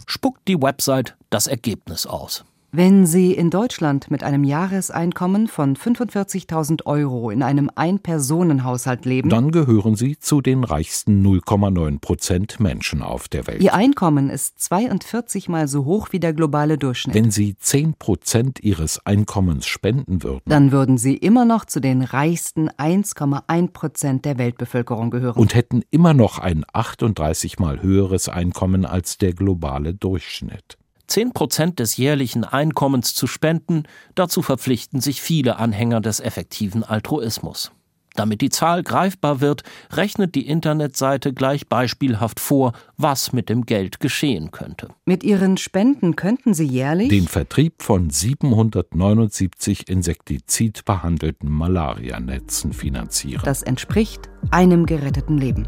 spuckt 0.07 0.47
die 0.47 0.61
Website 0.61 1.17
das 1.31 1.47
Ergebnis 1.47 2.07
aus. 2.07 2.45
Wenn 2.77 3.07
Sie 3.07 3.31
in 3.31 3.51
Deutschland 3.51 4.11
mit 4.11 4.25
einem 4.25 4.43
Jahreseinkommen 4.43 5.47
von 5.47 5.77
45.000 5.77 6.87
Euro 6.87 7.31
in 7.31 7.45
einem 7.45 7.71
Ein-Personen-Haushalt 7.73 9.05
leben, 9.05 9.29
dann 9.29 9.53
gehören 9.53 9.95
Sie 9.95 10.19
zu 10.19 10.41
den 10.41 10.65
reichsten 10.65 11.25
0,9 11.25 12.01
Prozent 12.01 12.59
Menschen 12.59 13.01
auf 13.01 13.29
der 13.29 13.47
Welt. 13.47 13.63
Ihr 13.63 13.75
Einkommen 13.75 14.29
ist 14.29 14.59
42 14.59 15.49
mal 15.49 15.69
so 15.69 15.85
hoch 15.85 16.09
wie 16.11 16.19
der 16.19 16.33
globale 16.33 16.77
Durchschnitt. 16.77 17.15
Wenn 17.15 17.31
Sie 17.31 17.57
10 17.57 17.95
Prozent 17.95 18.59
Ihres 18.65 19.07
Einkommens 19.07 19.67
spenden 19.67 20.25
würden, 20.25 20.43
dann 20.47 20.73
würden 20.73 20.99
Sie 20.99 21.17
immer 21.17 21.45
noch 21.45 21.67
zu 21.67 21.79
den 21.79 22.03
reichsten 22.03 22.71
1,1 22.71 23.69
Prozent 23.69 24.25
der 24.25 24.37
Weltbevölkerung 24.37 25.13
gehören. 25.13 25.39
Und 25.39 25.55
hätten 25.55 25.83
immer 25.93 26.13
noch 26.13 26.41
ein 26.41 26.65
38 26.73 27.61
mal 27.61 27.83
höheres 27.83 28.29
Einkommen 28.29 28.85
als 28.85 29.17
der 29.17 29.33
globale 29.33 29.95
Durchschnitt. 29.95 30.77
10 31.07 31.33
Prozent 31.33 31.79
des 31.79 31.97
jährlichen 31.97 32.45
Einkommens 32.45 33.15
zu 33.15 33.27
spenden, 33.27 33.85
dazu 34.15 34.43
verpflichten 34.43 35.01
sich 35.01 35.23
viele 35.23 35.57
Anhänger 35.57 36.01
des 36.01 36.21
effektiven 36.21 36.83
Altruismus. 36.83 37.73
Damit 38.15 38.41
die 38.43 38.49
Zahl 38.49 38.85
greifbar 38.85 39.41
wird, 39.41 39.65
rechnet 39.93 40.37
die 40.37 40.47
Internetseite 40.47 41.33
gleich 41.33 41.69
beispielhaft 41.69 42.39
vor, 42.39 42.73
was 42.97 43.33
mit 43.33 43.49
dem 43.49 43.67
Geld 43.67 43.99
geschehen 43.99 44.53
könnte. 44.53 44.89
Mit 45.05 45.25
ihren 45.25 45.57
Spenden 45.57 46.15
könnten 46.15 46.55
sie 46.55 46.67
jährlich 46.67 47.09
den 47.09 47.27
Vertrieb 47.27 47.83
von 47.83 48.11
779 48.11 49.89
insektizidbehandelten 49.89 51.51
Malarianetzen 51.51 52.73
finanzieren. 52.73 53.43
Das 53.45 53.63
entspricht 53.63 54.29
einem 54.51 54.87
geretteten 54.87 55.37
Leben. 55.37 55.67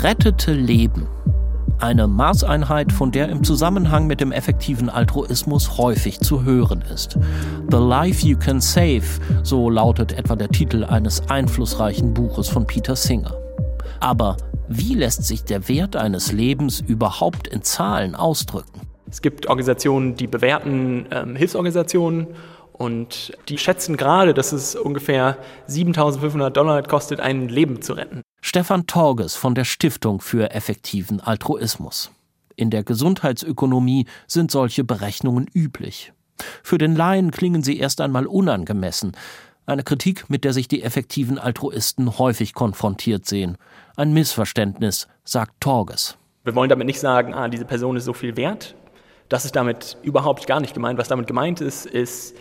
Gerettete 0.00 0.54
Leben. 0.54 1.08
Eine 1.78 2.06
Maßeinheit, 2.06 2.90
von 2.90 3.12
der 3.12 3.28
im 3.28 3.44
Zusammenhang 3.44 4.06
mit 4.06 4.22
dem 4.22 4.32
effektiven 4.32 4.88
Altruismus 4.88 5.76
häufig 5.76 6.20
zu 6.20 6.42
hören 6.42 6.82
ist. 6.90 7.18
The 7.70 7.76
Life 7.76 8.26
You 8.26 8.38
Can 8.38 8.62
Save, 8.62 9.02
so 9.42 9.68
lautet 9.68 10.12
etwa 10.12 10.36
der 10.36 10.48
Titel 10.48 10.84
eines 10.84 11.28
einflussreichen 11.28 12.14
Buches 12.14 12.48
von 12.48 12.66
Peter 12.66 12.96
Singer. 12.96 13.34
Aber 14.00 14.38
wie 14.68 14.94
lässt 14.94 15.24
sich 15.24 15.44
der 15.44 15.68
Wert 15.68 15.96
eines 15.96 16.32
Lebens 16.32 16.80
überhaupt 16.80 17.46
in 17.48 17.60
Zahlen 17.60 18.14
ausdrücken? 18.14 18.80
Es 19.10 19.20
gibt 19.20 19.48
Organisationen, 19.48 20.16
die 20.16 20.28
bewerten 20.28 21.08
ähm, 21.10 21.36
Hilfsorganisationen 21.36 22.28
und 22.72 23.36
die 23.50 23.58
schätzen 23.58 23.98
gerade, 23.98 24.32
dass 24.32 24.52
es 24.52 24.76
ungefähr 24.76 25.36
7500 25.66 26.56
Dollar 26.56 26.82
kostet, 26.84 27.20
ein 27.20 27.50
Leben 27.50 27.82
zu 27.82 27.92
retten. 27.92 28.22
Stefan 28.42 28.86
Torges 28.86 29.36
von 29.36 29.54
der 29.54 29.64
Stiftung 29.64 30.20
für 30.20 30.50
effektiven 30.50 31.20
Altruismus. 31.20 32.10
In 32.56 32.70
der 32.70 32.82
Gesundheitsökonomie 32.82 34.06
sind 34.26 34.50
solche 34.50 34.82
Berechnungen 34.82 35.46
üblich. 35.54 36.12
Für 36.62 36.78
den 36.78 36.96
Laien 36.96 37.30
klingen 37.30 37.62
sie 37.62 37.78
erst 37.78 38.00
einmal 38.00 38.26
unangemessen. 38.26 39.12
Eine 39.66 39.84
Kritik, 39.84 40.30
mit 40.30 40.44
der 40.44 40.52
sich 40.52 40.68
die 40.68 40.82
effektiven 40.82 41.38
Altruisten 41.38 42.18
häufig 42.18 42.54
konfrontiert 42.54 43.26
sehen. 43.26 43.56
Ein 43.96 44.12
Missverständnis, 44.12 45.06
sagt 45.22 45.60
Torges. 45.60 46.16
Wir 46.42 46.54
wollen 46.54 46.70
damit 46.70 46.86
nicht 46.86 46.98
sagen, 46.98 47.34
ah, 47.34 47.48
diese 47.48 47.66
Person 47.66 47.96
ist 47.96 48.06
so 48.06 48.14
viel 48.14 48.36
wert. 48.36 48.74
Das 49.28 49.44
ist 49.44 49.54
damit 49.54 49.98
überhaupt 50.02 50.46
gar 50.46 50.60
nicht 50.60 50.74
gemeint. 50.74 50.98
Was 50.98 51.08
damit 51.08 51.26
gemeint 51.26 51.60
ist, 51.60 51.86
ist, 51.86 52.34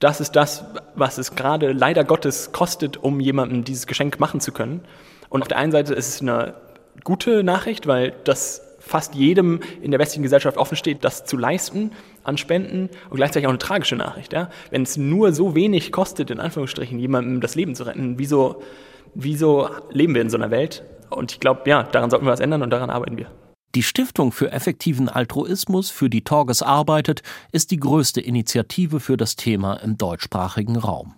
das 0.00 0.20
ist 0.20 0.32
das, 0.32 0.64
was 0.96 1.18
es 1.18 1.34
gerade 1.34 1.72
leider 1.72 2.04
Gottes 2.04 2.52
kostet, 2.52 2.96
um 2.96 3.20
jemandem 3.20 3.64
dieses 3.64 3.86
Geschenk 3.86 4.18
machen 4.18 4.40
zu 4.40 4.50
können. 4.52 4.82
Und 5.30 5.40
auf 5.42 5.48
der 5.48 5.56
einen 5.56 5.72
Seite 5.72 5.94
ist 5.94 6.08
es 6.08 6.20
eine 6.20 6.54
gute 7.02 7.42
Nachricht, 7.42 7.86
weil 7.86 8.12
das 8.24 8.60
fast 8.80 9.14
jedem 9.14 9.60
in 9.80 9.92
der 9.92 10.00
westlichen 10.00 10.22
Gesellschaft 10.22 10.56
offen 10.56 10.76
steht, 10.76 11.04
das 11.04 11.24
zu 11.24 11.36
leisten 11.36 11.92
an 12.24 12.36
Spenden 12.36 12.90
und 13.08 13.16
gleichzeitig 13.16 13.46
auch 13.46 13.50
eine 13.50 13.58
tragische 13.58 13.96
Nachricht. 13.96 14.32
Ja? 14.32 14.50
Wenn 14.70 14.82
es 14.82 14.96
nur 14.96 15.32
so 15.32 15.54
wenig 15.54 15.92
kostet, 15.92 16.30
in 16.30 16.40
Anführungsstrichen, 16.40 16.98
jemandem 16.98 17.40
das 17.40 17.54
Leben 17.54 17.74
zu 17.74 17.84
retten, 17.84 18.18
wieso, 18.18 18.62
wieso 19.14 19.70
leben 19.90 20.14
wir 20.14 20.22
in 20.22 20.30
so 20.30 20.36
einer 20.36 20.50
Welt? 20.50 20.82
Und 21.08 21.32
ich 21.32 21.40
glaube, 21.40 21.62
ja, 21.66 21.84
daran 21.84 22.10
sollten 22.10 22.26
wir 22.26 22.32
was 22.32 22.40
ändern 22.40 22.62
und 22.62 22.70
daran 22.70 22.90
arbeiten 22.90 23.16
wir. 23.16 23.30
Die 23.76 23.84
Stiftung 23.84 24.32
für 24.32 24.50
effektiven 24.50 25.08
Altruismus, 25.08 25.90
für 25.90 26.10
die 26.10 26.24
Torges 26.24 26.60
arbeitet, 26.60 27.22
ist 27.52 27.70
die 27.70 27.78
größte 27.78 28.20
Initiative 28.20 28.98
für 28.98 29.16
das 29.16 29.36
Thema 29.36 29.74
im 29.74 29.96
deutschsprachigen 29.96 30.76
Raum. 30.76 31.14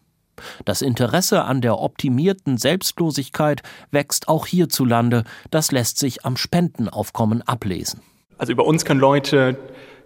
Das 0.65 0.83
Interesse 0.83 1.45
an 1.45 1.61
der 1.61 1.79
optimierten 1.79 2.59
Selbstlosigkeit 2.59 3.63
wächst 3.91 4.29
auch 4.29 4.47
hierzulande, 4.47 5.25
das 5.51 5.73
lässt 5.73 5.99
sich 5.99 6.25
am 6.25 6.37
Spendenaufkommen 6.37 7.43
ablesen. 7.43 8.01
Also 8.39 8.53
über 8.53 8.67
uns 8.67 8.85
können 8.85 9.01
Leute 9.01 9.57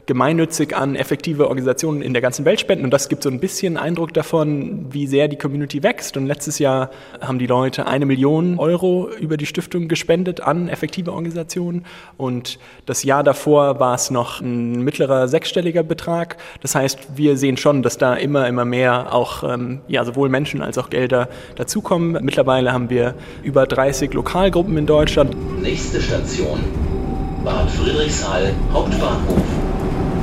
gemeinnützig 0.06 0.76
an 0.76 0.94
effektive 0.94 1.48
Organisationen 1.48 2.00
in 2.00 2.12
der 2.12 2.22
ganzen 2.22 2.44
Welt 2.44 2.60
spenden. 2.60 2.84
Und 2.84 2.92
das 2.92 3.08
gibt 3.08 3.22
so 3.22 3.28
ein 3.28 3.40
bisschen 3.40 3.76
Eindruck 3.76 4.14
davon, 4.14 4.86
wie 4.90 5.06
sehr 5.06 5.28
die 5.28 5.36
Community 5.36 5.82
wächst. 5.82 6.16
Und 6.16 6.26
letztes 6.26 6.58
Jahr 6.58 6.90
haben 7.20 7.38
die 7.38 7.46
Leute 7.46 7.86
eine 7.86 8.06
Million 8.06 8.58
Euro 8.58 9.10
über 9.20 9.36
die 9.36 9.46
Stiftung 9.46 9.88
gespendet 9.88 10.40
an 10.40 10.68
effektive 10.68 11.12
Organisationen. 11.12 11.84
Und 12.16 12.58
das 12.86 13.02
Jahr 13.02 13.24
davor 13.24 13.80
war 13.80 13.94
es 13.94 14.10
noch 14.10 14.40
ein 14.40 14.82
mittlerer 14.82 15.26
sechsstelliger 15.26 15.82
Betrag. 15.82 16.36
Das 16.62 16.74
heißt, 16.74 17.16
wir 17.16 17.36
sehen 17.36 17.56
schon, 17.56 17.82
dass 17.82 17.98
da 17.98 18.14
immer, 18.14 18.46
immer 18.46 18.64
mehr 18.64 19.12
auch 19.12 19.42
ähm, 19.42 19.80
ja, 19.88 20.04
sowohl 20.04 20.28
Menschen 20.28 20.62
als 20.62 20.78
auch 20.78 20.88
Gelder 20.88 21.28
dazukommen. 21.56 22.24
Mittlerweile 22.24 22.72
haben 22.72 22.90
wir 22.90 23.14
über 23.42 23.66
30 23.66 24.12
Lokalgruppen 24.14 24.78
in 24.78 24.86
Deutschland. 24.86 25.34
Nächste 25.60 26.00
Station. 26.00 26.60
Bad 27.44 27.70
Friedrichshall, 27.70 28.52
Hauptbahnhof. 28.72 29.55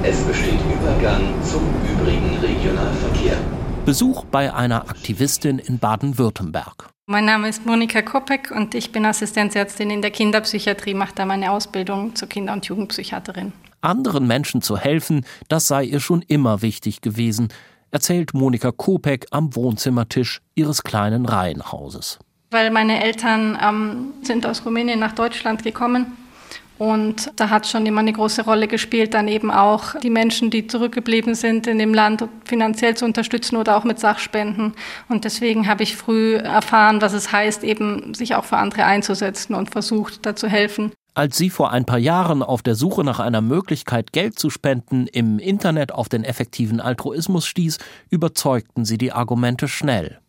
Es 0.06 0.22
besteht 0.26 0.60
Übergang 0.70 1.22
zum 1.44 1.64
übrigen 1.90 2.38
Regionalverkehr. 2.40 3.38
Besuch 3.86 4.26
bei 4.26 4.54
einer 4.54 4.90
Aktivistin 4.90 5.60
in 5.60 5.80
Baden-Württemberg. 5.80 6.90
Mein 7.06 7.24
Name 7.24 7.48
ist 7.48 7.66
Monika 7.66 8.02
Kopek 8.02 8.52
und 8.52 8.76
ich 8.76 8.92
bin 8.92 9.06
Assistenzärztin 9.06 9.90
in 9.90 10.02
der 10.02 10.12
Kinderpsychiatrie, 10.12 10.94
mache 10.94 11.14
da 11.16 11.26
meine 11.26 11.52
Ausbildung 11.52 12.16
zur 12.18 12.28
Kinder- 12.28 12.52
und 12.52 12.66
Jugendpsychiaterin. 12.66 13.54
Anderen 13.80 14.28
Menschen 14.28 14.62
zu 14.62 14.78
helfen, 14.78 15.26
das 15.48 15.68
sei 15.68 15.86
ihr 15.86 16.02
schon 16.02 16.22
immer 16.22 16.62
wichtig 16.62 17.00
gewesen, 17.00 17.48
erzählt 17.90 18.34
Monika 18.34 18.74
Kopek 18.74 19.28
am 19.32 19.56
Wohnzimmertisch 19.56 20.42
ihres 20.54 20.84
kleinen 20.84 21.26
Reihenhauses. 21.26 22.20
Weil 22.52 22.72
meine 22.72 23.02
Eltern 23.02 23.58
ähm, 23.64 24.14
sind 24.22 24.46
aus 24.46 24.66
Rumänien 24.66 25.00
nach 25.00 25.14
Deutschland 25.14 25.64
gekommen 25.64 26.18
und 26.78 27.32
da 27.36 27.50
hat 27.50 27.68
schon 27.68 27.86
immer 27.86 28.00
eine 28.00 28.14
große 28.14 28.44
Rolle 28.44 28.68
gespielt, 28.68 29.14
dann 29.14 29.28
eben 29.28 29.52
auch 29.52 30.00
die 30.00 30.10
Menschen, 30.10 30.50
die 30.50 30.68
zurückgeblieben 30.68 31.36
sind 31.36 31.68
in 31.68 31.78
dem 31.78 31.94
Land 31.94 32.28
finanziell 32.46 32.98
zu 32.98 33.06
unterstützen 33.06 33.58
oder 33.58 33.78
auch 33.78 33.84
mit 33.84 34.00
Sachspenden. 34.00 34.74
Und 35.08 35.24
deswegen 35.24 35.68
habe 35.68 35.84
ich 35.84 35.96
früh 35.96 36.36
erfahren, 36.36 37.02
was 37.02 37.14
es 37.14 37.32
heißt, 37.32 37.64
eben 37.64 38.14
sich 38.14 38.36
auch 38.36 38.46
für 38.46 38.58
andere 38.58 38.86
einzusetzen 38.86 39.54
und 39.54 39.70
versucht, 39.70 40.26
da 40.26 40.36
zu 40.36 40.48
helfen. 40.48 40.92
Als 41.16 41.38
sie 41.38 41.52
vor 41.52 41.72
ein 41.72 41.86
paar 41.86 42.00
Jahren 42.00 42.42
auf 42.42 42.64
der 42.64 42.74
Suche 42.74 43.04
nach 43.04 43.20
einer 43.20 43.42
Möglichkeit, 43.42 44.14
Geld 44.14 44.40
zu 44.40 44.50
spenden, 44.50 45.06
im 45.06 45.38
Internet 45.38 45.92
auf 45.92 46.10
den 46.10 46.24
effektiven 46.24 46.80
Altruismus 46.80 47.46
stieß, 47.46 47.78
überzeugten 48.10 48.84
sie 48.84 48.98
die 48.98 49.12
Argumente 49.12 49.68
schnell. 49.68 50.20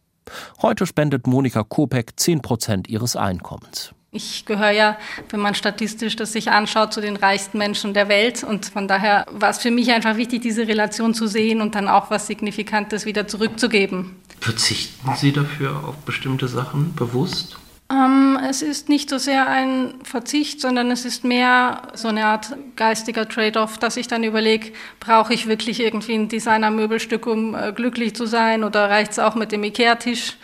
Heute 0.61 0.87
spendet 0.87 1.27
Monika 1.27 1.63
Kopek 1.63 2.13
10 2.21 2.43
Prozent 2.43 2.89
ihres 2.89 3.17
Einkommens. 3.17 3.95
Ich 4.15 4.47
gehöre 4.47 4.71
ja, 4.71 4.97
wenn 5.31 5.41
man 5.41 5.57
statistisch 5.57 6.15
das 6.15 6.33
sich 6.33 6.51
anschaut, 6.51 6.93
zu 6.93 7.01
den 7.01 7.17
reichsten 7.17 7.59
Menschen 7.59 7.95
der 7.95 8.09
Welt. 8.09 8.45
Und 8.45 8.67
von 8.67 8.87
daher 8.87 9.27
war 9.31 9.51
es 9.51 9.59
für 9.59 9.73
mich 9.73 9.91
einfach 9.91 10.17
wichtig, 10.17 10.41
diese 10.43 10.69
Relation 10.69 11.15
zu 11.15 11.27
sehen 11.27 11.61
und 11.61 11.75
dann 11.75 11.89
auch 11.89 12.11
was 12.11 12.29
Signifikantes 12.29 13.07
wieder 13.07 13.27
zurückzugeben. 13.27 14.15
Verzichten 14.41 15.11
Sie 15.17 15.33
dafür 15.33 15.85
auf 15.85 15.97
bestimmte 16.05 16.47
Sachen 16.47 16.95
bewusst? 16.95 17.57
Ähm, 17.91 18.39
es 18.49 18.63
ist 18.63 18.89
nicht 18.89 19.11
so 19.11 19.19
sehr 19.19 19.49
ein 19.49 19.95
Verzicht, 20.05 20.61
sondern 20.61 20.91
es 20.91 21.05
ist 21.05 21.25
mehr 21.25 21.83
so 21.95 22.09
eine 22.09 22.27
Art 22.27 22.57
geistiger 22.77 23.29
Trade-off, 23.29 23.79
dass 23.79 23.97
ich 23.97 24.07
dann 24.07 24.25
überlege, 24.25 24.73
brauche 25.01 25.35
ich 25.35 25.49
wirklich 25.49 25.81
irgendwie 25.81 26.15
ein 26.15 26.29
Designer-Möbelstück, 26.29 27.27
um 27.27 27.55
äh, 27.55 27.73
glücklich 27.73 28.15
zu 28.15 28.27
sein 28.27 28.65
oder 28.65 28.89
reicht 28.89 29.13
es 29.13 29.19
auch 29.19 29.35
mit 29.35 29.53
dem 29.53 29.65
Ikea-Tisch? 29.65 30.37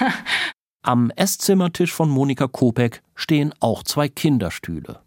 Am 0.86 1.10
Esszimmertisch 1.16 1.94
von 1.94 2.10
Monika 2.10 2.46
Kopek 2.46 3.02
stehen 3.14 3.54
auch 3.58 3.84
zwei 3.84 4.06
Kinderstühle. 4.06 5.00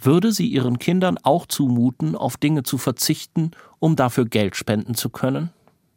Würde 0.00 0.32
sie 0.32 0.46
ihren 0.46 0.78
Kindern 0.78 1.18
auch 1.22 1.44
zumuten, 1.44 2.16
auf 2.16 2.38
Dinge 2.38 2.62
zu 2.62 2.78
verzichten, 2.78 3.50
um 3.80 3.96
dafür 3.96 4.24
Geld 4.24 4.56
spenden 4.56 4.94
zu 4.94 5.10
können? 5.10 5.50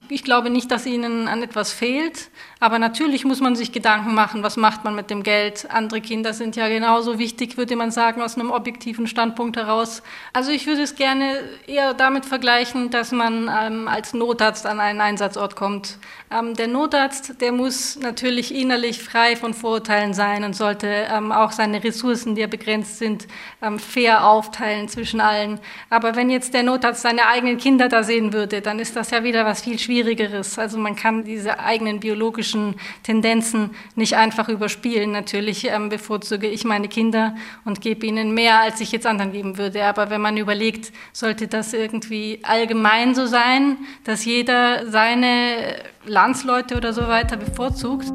Ich 0.10 0.24
glaube 0.24 0.50
nicht, 0.50 0.69
dass 0.69 0.86
ihnen 0.86 1.29
an 1.29 1.41
etwas 1.43 1.72
fehlt, 1.72 2.29
aber 2.60 2.77
natürlich 2.77 3.24
muss 3.24 3.39
man 3.39 3.55
sich 3.55 3.72
Gedanken 3.72 4.13
machen, 4.13 4.43
was 4.43 4.57
macht 4.57 4.83
man 4.83 4.95
mit 4.95 5.10
dem 5.10 5.24
Geld. 5.24 5.67
Andere 5.72 6.01
Kinder 6.01 6.33
sind 6.33 6.57
ja 6.57 6.67
genauso 6.67 7.19
wichtig, 7.19 7.57
würde 7.57 7.77
man 7.77 7.89
sagen, 7.89 8.22
aus 8.22 8.36
einem 8.36 8.51
objektiven 8.51 9.07
Standpunkt 9.07 9.55
heraus. 9.55 10.03
Also 10.33 10.51
ich 10.51 10.67
würde 10.67 10.81
es 10.81 10.95
gerne 10.95 11.39
eher 11.67 11.93
damit 11.93 12.25
vergleichen, 12.25 12.89
dass 12.89 13.12
man 13.12 13.50
ähm, 13.50 13.88
als 13.88 14.13
Notarzt 14.13 14.65
an 14.65 14.81
einen 14.81 15.00
Einsatzort 15.00 15.55
kommt. 15.55 15.98
Ähm, 16.31 16.53
der 16.53 16.67
Notarzt, 16.67 17.41
der 17.41 17.53
muss 17.53 17.98
natürlich 17.98 18.53
innerlich 18.53 19.01
frei 19.01 19.36
von 19.38 19.53
Vorurteilen 19.53 20.13
sein 20.13 20.43
und 20.43 20.53
sollte 20.53 20.88
ähm, 20.88 21.31
auch 21.31 21.53
seine 21.53 21.83
Ressourcen, 21.83 22.36
die 22.36 22.41
ja 22.41 22.48
begrenzt 22.48 22.98
sind, 22.98 23.27
ähm, 23.62 23.79
fair 23.79 24.27
aufteilen 24.27 24.89
zwischen 24.89 25.22
allen. 25.22 25.60
Aber 25.89 26.15
wenn 26.15 26.29
jetzt 26.29 26.53
der 26.53 26.63
Notarzt 26.63 27.03
seine 27.03 27.27
eigenen 27.27 27.57
Kinder 27.57 27.88
da 27.88 28.03
sehen 28.03 28.33
würde, 28.33 28.62
dann 28.62 28.79
ist 28.79 28.95
das 28.95 29.12
ja 29.12 29.24
wieder 29.24 29.45
was 29.45 29.62
viel 29.62 29.79
schwieriger 29.79 30.02
Schwierigeres. 30.03 30.60
Also 30.60 30.77
man 30.77 30.95
kann 30.95 31.24
diese 31.24 31.60
eigenen 31.60 32.00
biologischen 32.00 32.75
Tendenzen 33.03 33.72
nicht 33.95 34.15
einfach 34.15 34.50
überspielen. 34.50 35.12
Natürlich 35.12 35.67
ähm, 35.69 35.89
bevorzuge 35.89 36.48
ich 36.48 36.65
meine 36.65 36.88
Kinder 36.88 37.36
und 37.65 37.81
gebe 37.81 38.05
ihnen 38.05 38.33
mehr, 38.33 38.60
als 38.60 38.81
ich 38.81 38.91
jetzt 38.91 39.05
anderen 39.05 39.31
geben 39.31 39.57
würde. 39.57 39.83
Aber 39.86 40.10
wenn 40.10 40.22
man 40.22 40.38
überlegt, 40.38 40.91
sollte 41.13 41.48
das 41.48 41.74
irgendwie 41.74 42.39
allgemein 42.43 43.15
so 43.15 43.25
sein, 43.25 43.77
dass 44.03 44.25
jeder 44.25 44.89
seine 44.91 45.77
Landsleute 46.05 46.75
oder 46.75 46.91
so 46.93 47.07
weiter 47.07 47.38
bevorzugt? 47.38 48.07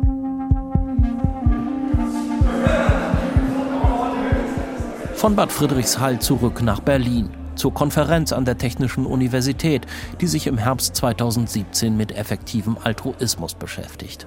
Von 5.14 5.34
Bad 5.34 5.50
Friedrichshall 5.50 6.20
zurück 6.20 6.62
nach 6.62 6.80
Berlin 6.80 7.37
zur 7.58 7.74
Konferenz 7.74 8.32
an 8.32 8.44
der 8.44 8.56
Technischen 8.56 9.04
Universität, 9.04 9.86
die 10.20 10.26
sich 10.26 10.46
im 10.46 10.58
Herbst 10.58 10.96
2017 10.96 11.96
mit 11.96 12.12
effektivem 12.12 12.78
Altruismus 12.82 13.54
beschäftigt. 13.54 14.26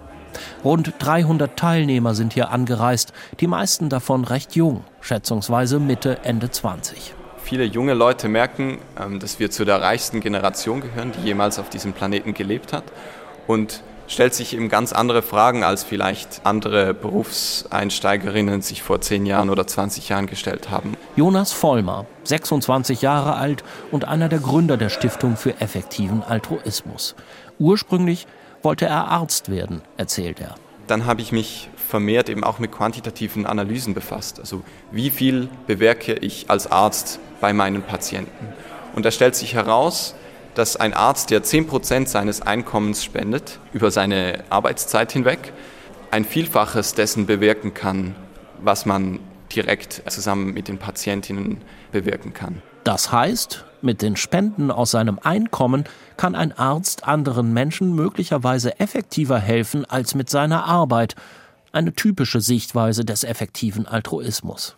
Rund 0.63 0.93
300 0.99 1.57
Teilnehmer 1.57 2.13
sind 2.13 2.33
hier 2.33 2.51
angereist, 2.51 3.13
die 3.39 3.47
meisten 3.47 3.89
davon 3.89 4.23
recht 4.23 4.55
jung, 4.55 4.83
schätzungsweise 5.01 5.79
Mitte, 5.79 6.19
Ende 6.23 6.49
20. 6.49 7.15
Viele 7.43 7.63
junge 7.65 7.95
Leute 7.95 8.29
merken, 8.29 8.77
ähm, 8.99 9.19
dass 9.19 9.39
wir 9.39 9.51
zu 9.51 9.65
der 9.65 9.81
reichsten 9.81 10.21
Generation 10.21 10.79
gehören, 10.79 11.11
die 11.11 11.25
jemals 11.25 11.59
auf 11.59 11.69
diesem 11.69 11.91
Planeten 11.93 12.33
gelebt 12.33 12.71
hat. 12.71 12.83
Und 13.47 13.83
stellt 14.11 14.33
sich 14.33 14.53
eben 14.53 14.67
ganz 14.67 14.91
andere 14.91 15.21
Fragen, 15.21 15.63
als 15.63 15.83
vielleicht 15.83 16.41
andere 16.43 16.93
Berufseinsteigerinnen 16.93 18.61
sich 18.61 18.83
vor 18.83 18.99
10 18.99 19.25
Jahren 19.25 19.49
oder 19.49 19.65
20 19.65 20.09
Jahren 20.09 20.27
gestellt 20.27 20.69
haben. 20.69 20.97
Jonas 21.15 21.53
Vollmer, 21.53 22.05
26 22.25 23.01
Jahre 23.01 23.35
alt 23.35 23.63
und 23.89 24.05
einer 24.07 24.27
der 24.27 24.39
Gründer 24.39 24.75
der 24.75 24.89
Stiftung 24.89 25.37
für 25.37 25.61
effektiven 25.61 26.23
Altruismus. 26.23 27.15
Ursprünglich 27.57 28.27
wollte 28.61 28.85
er 28.85 29.07
Arzt 29.07 29.49
werden, 29.49 29.81
erzählt 29.95 30.41
er. 30.41 30.55
Dann 30.87 31.05
habe 31.05 31.21
ich 31.21 31.31
mich 31.31 31.69
vermehrt 31.75 32.27
eben 32.27 32.43
auch 32.43 32.59
mit 32.59 32.71
quantitativen 32.71 33.45
Analysen 33.45 33.93
befasst. 33.93 34.39
Also 34.39 34.61
wie 34.91 35.09
viel 35.09 35.47
bewirke 35.67 36.13
ich 36.13 36.49
als 36.49 36.69
Arzt 36.69 37.19
bei 37.39 37.53
meinen 37.53 37.81
Patienten? 37.81 38.47
Und 38.93 39.05
da 39.05 39.11
stellt 39.11 39.35
sich 39.35 39.53
heraus, 39.53 40.15
dass 40.55 40.75
ein 40.75 40.93
Arzt, 40.93 41.29
der 41.29 41.43
10% 41.43 42.07
seines 42.07 42.41
Einkommens 42.41 43.03
spendet, 43.03 43.59
über 43.73 43.91
seine 43.91 44.43
Arbeitszeit 44.49 45.11
hinweg, 45.11 45.53
ein 46.11 46.25
Vielfaches 46.25 46.93
dessen 46.93 47.25
bewirken 47.25 47.73
kann, 47.73 48.15
was 48.61 48.85
man 48.85 49.19
direkt 49.55 50.03
zusammen 50.07 50.53
mit 50.53 50.67
den 50.67 50.77
Patientinnen 50.77 51.61
bewirken 51.91 52.33
kann. 52.33 52.61
Das 52.83 53.11
heißt, 53.11 53.65
mit 53.81 54.01
den 54.01 54.15
Spenden 54.15 54.71
aus 54.71 54.91
seinem 54.91 55.19
Einkommen 55.19 55.85
kann 56.17 56.35
ein 56.35 56.51
Arzt 56.51 57.07
anderen 57.07 57.53
Menschen 57.53 57.95
möglicherweise 57.95 58.79
effektiver 58.79 59.39
helfen 59.39 59.85
als 59.85 60.15
mit 60.15 60.29
seiner 60.29 60.65
Arbeit. 60.65 61.15
Eine 61.71 61.93
typische 61.93 62.41
Sichtweise 62.41 63.05
des 63.05 63.23
effektiven 63.23 63.87
Altruismus. 63.87 64.75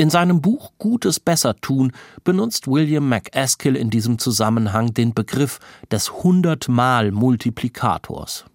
In 0.00 0.08
seinem 0.08 0.40
Buch 0.40 0.72
Gutes 0.78 1.20
besser 1.20 1.56
tun 1.56 1.92
benutzt 2.24 2.66
William 2.66 3.06
MacAskill 3.06 3.76
in 3.76 3.90
diesem 3.90 4.18
Zusammenhang 4.18 4.94
den 4.94 5.12
Begriff 5.12 5.58
des 5.92 6.22
hundertmal-Multiplikators. 6.22 8.46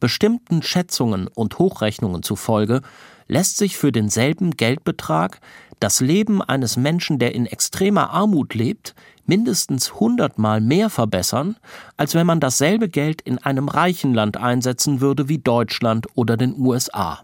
Bestimmten 0.00 0.60
Schätzungen 0.60 1.28
und 1.28 1.58
Hochrechnungen 1.58 2.22
zufolge 2.22 2.82
lässt 3.26 3.56
sich 3.56 3.78
für 3.78 3.90
denselben 3.90 4.50
Geldbetrag 4.50 5.40
das 5.80 6.00
Leben 6.00 6.42
eines 6.42 6.76
Menschen, 6.76 7.18
der 7.18 7.34
in 7.34 7.46
extremer 7.46 8.10
Armut 8.10 8.52
lebt, 8.52 8.94
mindestens 9.24 9.94
hundertmal 9.94 10.60
mehr 10.60 10.90
verbessern, 10.90 11.56
als 11.96 12.14
wenn 12.14 12.26
man 12.26 12.40
dasselbe 12.40 12.90
Geld 12.90 13.22
in 13.22 13.38
einem 13.38 13.68
reichen 13.68 14.12
Land 14.12 14.36
einsetzen 14.36 15.00
würde 15.00 15.30
wie 15.30 15.38
Deutschland 15.38 16.06
oder 16.14 16.36
den 16.36 16.54
USA. 16.58 17.22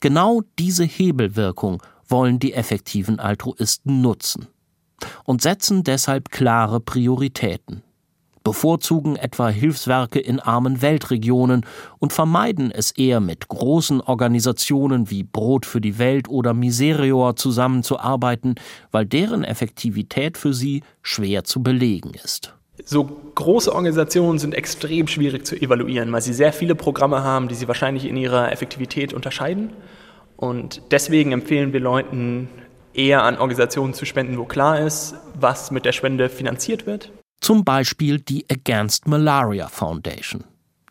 Genau 0.00 0.40
diese 0.58 0.84
Hebelwirkung 0.84 1.82
wollen 2.08 2.38
die 2.38 2.54
effektiven 2.54 3.20
Altruisten 3.20 4.00
nutzen 4.00 4.48
und 5.24 5.42
setzen 5.42 5.84
deshalb 5.84 6.30
klare 6.30 6.80
Prioritäten, 6.80 7.82
bevorzugen 8.42 9.16
etwa 9.16 9.48
Hilfswerke 9.48 10.18
in 10.18 10.40
armen 10.40 10.80
Weltregionen 10.80 11.66
und 11.98 12.12
vermeiden 12.12 12.70
es 12.70 12.90
eher 12.92 13.20
mit 13.20 13.48
großen 13.48 14.00
Organisationen 14.00 15.10
wie 15.10 15.22
Brot 15.22 15.66
für 15.66 15.80
die 15.80 15.98
Welt 15.98 16.28
oder 16.28 16.54
Miserior 16.54 17.36
zusammenzuarbeiten, 17.36 18.54
weil 18.90 19.06
deren 19.06 19.44
Effektivität 19.44 20.38
für 20.38 20.54
sie 20.54 20.82
schwer 21.02 21.44
zu 21.44 21.62
belegen 21.62 22.12
ist. 22.14 22.54
So 22.84 23.04
große 23.34 23.70
Organisationen 23.70 24.38
sind 24.38 24.54
extrem 24.54 25.08
schwierig 25.08 25.46
zu 25.46 25.56
evaluieren, 25.60 26.10
weil 26.12 26.22
sie 26.22 26.32
sehr 26.32 26.52
viele 26.52 26.74
Programme 26.74 27.22
haben, 27.22 27.48
die 27.48 27.54
sie 27.54 27.68
wahrscheinlich 27.68 28.06
in 28.06 28.16
ihrer 28.16 28.50
Effektivität 28.52 29.12
unterscheiden. 29.12 29.70
Und 30.38 30.82
deswegen 30.92 31.32
empfehlen 31.32 31.72
wir 31.72 31.80
Leuten, 31.80 32.48
eher 32.94 33.24
an 33.24 33.38
Organisationen 33.38 33.92
zu 33.92 34.04
spenden, 34.04 34.38
wo 34.38 34.44
klar 34.44 34.78
ist, 34.80 35.14
was 35.34 35.72
mit 35.72 35.84
der 35.84 35.92
Spende 35.92 36.28
finanziert 36.28 36.86
wird. 36.86 37.10
Zum 37.40 37.64
Beispiel 37.64 38.20
die 38.20 38.46
Against 38.48 39.08
Malaria 39.08 39.68
Foundation. 39.68 40.44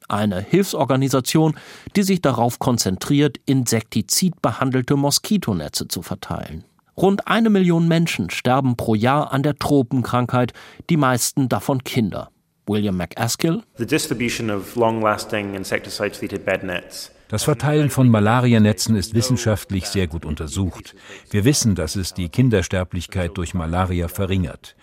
Eine 0.09 0.41
Hilfsorganisation, 0.41 1.57
die 1.95 2.03
sich 2.03 2.21
darauf 2.21 2.59
konzentriert, 2.59 3.37
insektizidbehandelte 3.45 4.95
Moskitonetze 4.95 5.87
zu 5.87 6.01
verteilen. 6.01 6.65
Rund 6.97 7.27
eine 7.27 7.49
Million 7.49 7.87
Menschen 7.87 8.29
sterben 8.29 8.75
pro 8.75 8.95
Jahr 8.95 9.31
an 9.31 9.43
der 9.43 9.57
Tropenkrankheit, 9.57 10.51
die 10.89 10.97
meisten 10.97 11.47
davon 11.47 11.83
Kinder. 11.83 12.31
William 12.67 12.97
McAskill. 12.97 13.63
The 13.77 13.85
distribution 13.85 14.49
of 14.49 14.75
long-lasting 14.75 15.55
insecticide-treated 15.55 16.43
bed 16.43 16.63
nets 16.63 17.11
das 17.29 17.43
Verteilen 17.43 17.89
von 17.89 18.09
Malarianetzen 18.09 18.95
ist 18.95 19.13
wissenschaftlich 19.13 19.87
sehr 19.87 20.07
gut 20.07 20.25
untersucht. 20.25 20.95
Wir 21.29 21.43
wissen, 21.45 21.75
dass 21.75 21.95
es 21.95 22.13
die 22.13 22.29
Kindersterblichkeit 22.29 23.37
durch 23.37 23.53
Malaria 23.53 24.07
verringert. 24.07 24.75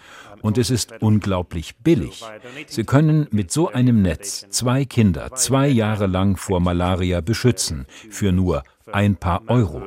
Und 0.43 0.59
es 0.59 0.69
ist 0.69 0.93
unglaublich 1.01 1.77
billig. 1.77 2.23
Sie 2.67 2.85
können 2.85 3.27
mit 3.31 3.51
so 3.51 3.69
einem 3.69 4.03
Netz 4.03 4.47
zwei 4.51 4.85
Kinder 4.85 5.33
zwei 5.35 5.69
Jahre 5.69 6.07
lang 6.07 6.37
vor 6.37 6.61
Malaria 6.61 7.23
beschützen, 7.23 7.87
für 8.11 8.31
nur 8.31 8.63
ein 8.93 9.17
paar 9.17 9.43
Euro. 9.49 9.83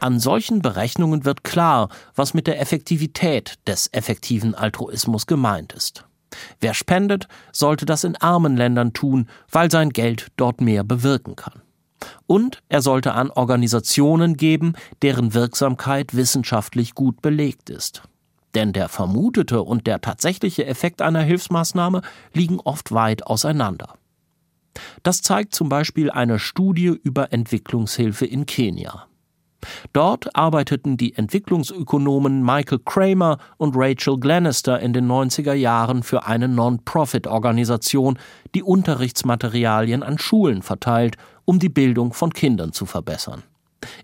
An 0.00 0.20
solchen 0.20 0.60
Berechnungen 0.60 1.24
wird 1.24 1.44
klar, 1.44 1.88
was 2.14 2.34
mit 2.34 2.46
der 2.46 2.60
Effektivität 2.60 3.54
des 3.66 3.88
effektiven 3.92 4.54
Altruismus 4.54 5.26
gemeint 5.26 5.72
ist. 5.72 6.04
Wer 6.60 6.74
spendet, 6.74 7.28
sollte 7.52 7.86
das 7.86 8.04
in 8.04 8.16
armen 8.16 8.56
Ländern 8.56 8.92
tun, 8.92 9.28
weil 9.50 9.70
sein 9.70 9.90
Geld 9.90 10.28
dort 10.36 10.60
mehr 10.60 10.84
bewirken 10.84 11.36
kann. 11.36 11.62
Und 12.26 12.62
er 12.68 12.82
sollte 12.82 13.14
an 13.14 13.30
Organisationen 13.30 14.36
geben, 14.36 14.74
deren 15.02 15.34
Wirksamkeit 15.34 16.14
wissenschaftlich 16.14 16.94
gut 16.94 17.22
belegt 17.22 17.70
ist. 17.70 18.02
Denn 18.54 18.72
der 18.72 18.88
vermutete 18.88 19.62
und 19.62 19.86
der 19.86 20.00
tatsächliche 20.00 20.66
Effekt 20.66 21.02
einer 21.02 21.22
Hilfsmaßnahme 21.22 22.02
liegen 22.32 22.60
oft 22.60 22.92
weit 22.92 23.26
auseinander. 23.26 23.94
Das 25.02 25.22
zeigt 25.22 25.54
zum 25.54 25.68
Beispiel 25.68 26.10
eine 26.10 26.38
Studie 26.38 26.98
über 27.02 27.32
Entwicklungshilfe 27.32 28.26
in 28.26 28.46
Kenia. 28.46 29.06
Dort 29.92 30.34
arbeiteten 30.36 30.96
die 30.96 31.14
Entwicklungsökonomen 31.14 32.42
Michael 32.42 32.80
Kramer 32.84 33.38
und 33.56 33.74
Rachel 33.76 34.18
Glenister 34.18 34.80
in 34.80 34.92
den 34.92 35.06
90er 35.06 35.54
Jahren 35.54 36.02
für 36.02 36.26
eine 36.26 36.48
Non-Profit-Organisation, 36.48 38.18
die 38.54 38.62
Unterrichtsmaterialien 38.62 40.02
an 40.02 40.18
Schulen 40.18 40.62
verteilt, 40.62 41.16
um 41.44 41.58
die 41.58 41.68
Bildung 41.68 42.12
von 42.12 42.32
Kindern 42.32 42.72
zu 42.72 42.86
verbessern. 42.86 43.42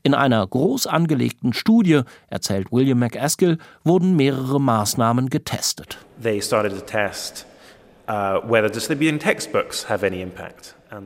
In 0.02 0.14
einer 0.14 0.46
groß 0.46 0.86
angelegten 0.86 1.52
Studie, 1.52 2.02
erzählt 2.28 2.70
William 2.70 2.98
McAskill, 2.98 3.58
wurden 3.82 4.16
mehrere 4.16 4.60
Maßnahmen 4.60 5.30
getestet. 5.30 5.98
They 6.22 6.42
started 6.42 6.72
to 6.72 6.84
test 6.84 7.46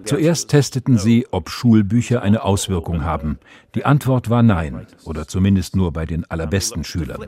Zuerst 0.05 0.49
testeten 0.49 0.97
sie, 0.97 1.27
ob 1.31 1.51
Schulbücher 1.51 2.23
eine 2.23 2.43
Auswirkung 2.43 3.05
haben. 3.05 3.39
Die 3.75 3.85
Antwort 3.85 4.31
war 4.31 4.43
nein, 4.43 4.87
oder 5.05 5.29
zumindest 5.29 5.77
nur 5.77 5.93
bei 5.93 6.07
den 6.07 6.25
allerbesten 6.31 6.83
Schülern. 6.83 7.27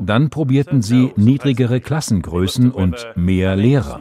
Dann 0.00 0.30
probierten 0.30 0.82
sie 0.82 1.12
niedrigere 1.14 1.80
Klassengrößen 1.80 2.72
und 2.72 3.06
mehr 3.14 3.54
Lehrer. 3.54 4.00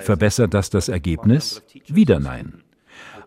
Verbessert 0.00 0.52
das 0.52 0.68
das 0.68 0.88
Ergebnis? 0.90 1.62
Wieder 1.86 2.20
nein. 2.20 2.62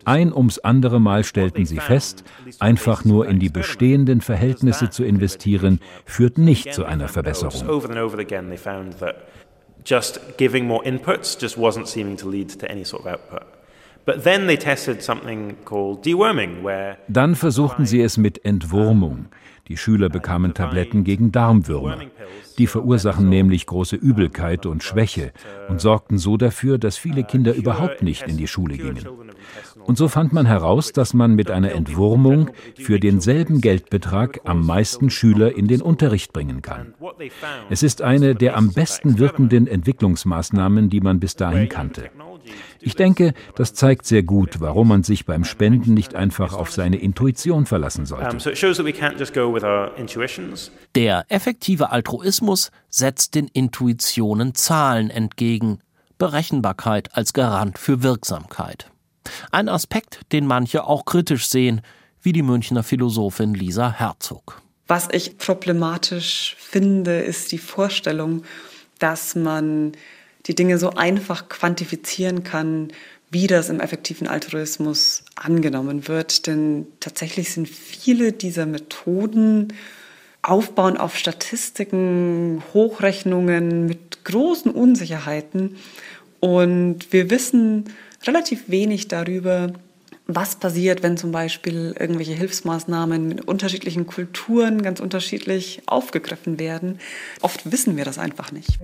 Ein 0.04 0.32
ums 0.32 0.60
andere 0.60 1.00
Mal 1.00 1.24
stellten 1.24 1.66
sie 1.66 1.78
fest, 1.78 2.22
einfach 2.60 3.04
nur 3.04 3.26
in 3.26 3.40
die 3.40 3.48
bestehenden 3.48 4.20
Verhältnisse 4.20 4.88
zu 4.88 5.02
investieren, 5.02 5.80
führt 6.04 6.38
nicht 6.38 6.72
zu 6.72 6.84
einer 6.84 7.08
Verbesserung. 7.08 7.82
Just 9.86 10.36
giving 10.36 10.66
more 10.66 10.82
inputs 10.82 11.38
just 11.38 11.56
wasn't 11.56 11.86
seeming 11.86 12.16
to 12.16 12.28
lead 12.28 12.48
to 12.58 12.68
any 12.68 12.84
sort 12.84 13.06
of 13.06 13.12
output. 13.12 13.42
Dann 17.08 17.34
versuchten 17.34 17.86
sie 17.86 18.00
es 18.02 18.16
mit 18.16 18.44
Entwurmung. 18.44 19.26
Die 19.68 19.76
Schüler 19.76 20.08
bekamen 20.08 20.54
Tabletten 20.54 21.02
gegen 21.04 21.32
Darmwürmer. 21.32 21.98
Die 22.58 22.66
verursachen 22.66 23.28
nämlich 23.28 23.66
große 23.66 23.96
Übelkeit 23.96 24.64
und 24.64 24.82
Schwäche 24.82 25.32
und 25.68 25.80
sorgten 25.80 26.18
so 26.18 26.36
dafür, 26.36 26.78
dass 26.78 26.96
viele 26.96 27.24
Kinder 27.24 27.54
überhaupt 27.54 28.02
nicht 28.02 28.22
in 28.22 28.36
die 28.36 28.46
Schule 28.46 28.76
gingen. 28.76 29.06
Und 29.84 29.98
so 29.98 30.08
fand 30.08 30.32
man 30.32 30.46
heraus, 30.46 30.92
dass 30.92 31.14
man 31.14 31.34
mit 31.34 31.50
einer 31.50 31.72
Entwurmung 31.72 32.50
für 32.76 32.98
denselben 32.98 33.60
Geldbetrag 33.60 34.40
am 34.44 34.64
meisten 34.64 35.10
Schüler 35.10 35.56
in 35.56 35.68
den 35.68 35.82
Unterricht 35.82 36.32
bringen 36.32 36.62
kann. 36.62 36.94
Es 37.70 37.82
ist 37.82 38.02
eine 38.02 38.34
der 38.34 38.56
am 38.56 38.72
besten 38.72 39.18
wirkenden 39.18 39.66
Entwicklungsmaßnahmen, 39.66 40.90
die 40.90 41.00
man 41.00 41.20
bis 41.20 41.36
dahin 41.36 41.68
kannte. 41.68 42.10
Ich 42.80 42.96
denke, 42.96 43.34
das 43.54 43.74
zeigt 43.74 44.06
sehr 44.06 44.22
gut, 44.22 44.60
warum 44.60 44.88
man 44.88 45.02
sich 45.02 45.26
beim 45.26 45.44
Spenden 45.44 45.94
nicht 45.94 46.14
einfach 46.14 46.52
auf 46.52 46.70
seine 46.70 46.96
Intuition 46.96 47.66
verlassen 47.66 48.06
sollte. 48.06 48.38
Der 50.94 51.24
effektive 51.28 51.90
Altruismus 51.90 52.70
setzt 52.88 53.34
den 53.34 53.48
Intuitionen 53.48 54.54
Zahlen 54.54 55.10
entgegen, 55.10 55.80
Berechenbarkeit 56.18 57.14
als 57.14 57.32
Garant 57.32 57.78
für 57.78 58.02
Wirksamkeit. 58.02 58.90
Ein 59.50 59.68
Aspekt, 59.68 60.20
den 60.32 60.46
manche 60.46 60.84
auch 60.84 61.04
kritisch 61.04 61.48
sehen, 61.48 61.82
wie 62.22 62.32
die 62.32 62.42
Münchner 62.42 62.82
Philosophin 62.82 63.54
Lisa 63.54 63.92
Herzog. 63.92 64.62
Was 64.86 65.08
ich 65.12 65.38
problematisch 65.38 66.56
finde, 66.58 67.20
ist 67.20 67.52
die 67.52 67.58
Vorstellung, 67.58 68.44
dass 68.98 69.34
man 69.34 69.92
die 70.46 70.54
Dinge 70.54 70.78
so 70.78 70.90
einfach 70.90 71.48
quantifizieren 71.48 72.44
kann, 72.44 72.88
wie 73.30 73.46
das 73.46 73.68
im 73.68 73.80
effektiven 73.80 74.28
Altruismus 74.28 75.24
angenommen 75.34 76.08
wird. 76.08 76.46
Denn 76.46 76.86
tatsächlich 77.00 77.52
sind 77.52 77.68
viele 77.68 78.32
dieser 78.32 78.66
Methoden 78.66 79.72
aufbauen 80.42 80.96
auf 80.96 81.16
Statistiken, 81.16 82.62
Hochrechnungen 82.72 83.86
mit 83.86 84.24
großen 84.24 84.70
Unsicherheiten. 84.70 85.76
Und 86.38 87.12
wir 87.12 87.30
wissen 87.30 87.84
relativ 88.24 88.68
wenig 88.68 89.08
darüber, 89.08 89.72
was 90.28 90.56
passiert, 90.56 91.02
wenn 91.02 91.16
zum 91.16 91.32
Beispiel 91.32 91.94
irgendwelche 91.98 92.32
Hilfsmaßnahmen 92.32 93.28
mit 93.28 93.46
unterschiedlichen 93.46 94.06
Kulturen 94.06 94.82
ganz 94.82 95.00
unterschiedlich 95.00 95.82
aufgegriffen 95.86 96.58
werden. 96.58 96.98
Oft 97.42 97.70
wissen 97.70 97.96
wir 97.96 98.04
das 98.04 98.18
einfach 98.18 98.50
nicht. 98.52 98.78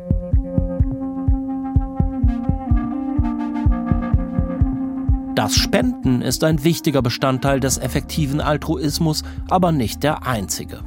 Das 5.43 5.57
Spenden 5.57 6.23
ist 6.23 6.45
ein 6.45 6.63
wichtiger 6.63 7.03
Bestandteil 7.03 7.59
des 7.59 7.77
effektiven 7.77 8.41
Altruismus, 8.41 9.25
aber 9.51 9.73
nicht 9.73 10.05
der 10.05 10.25
einzige. 10.25 10.85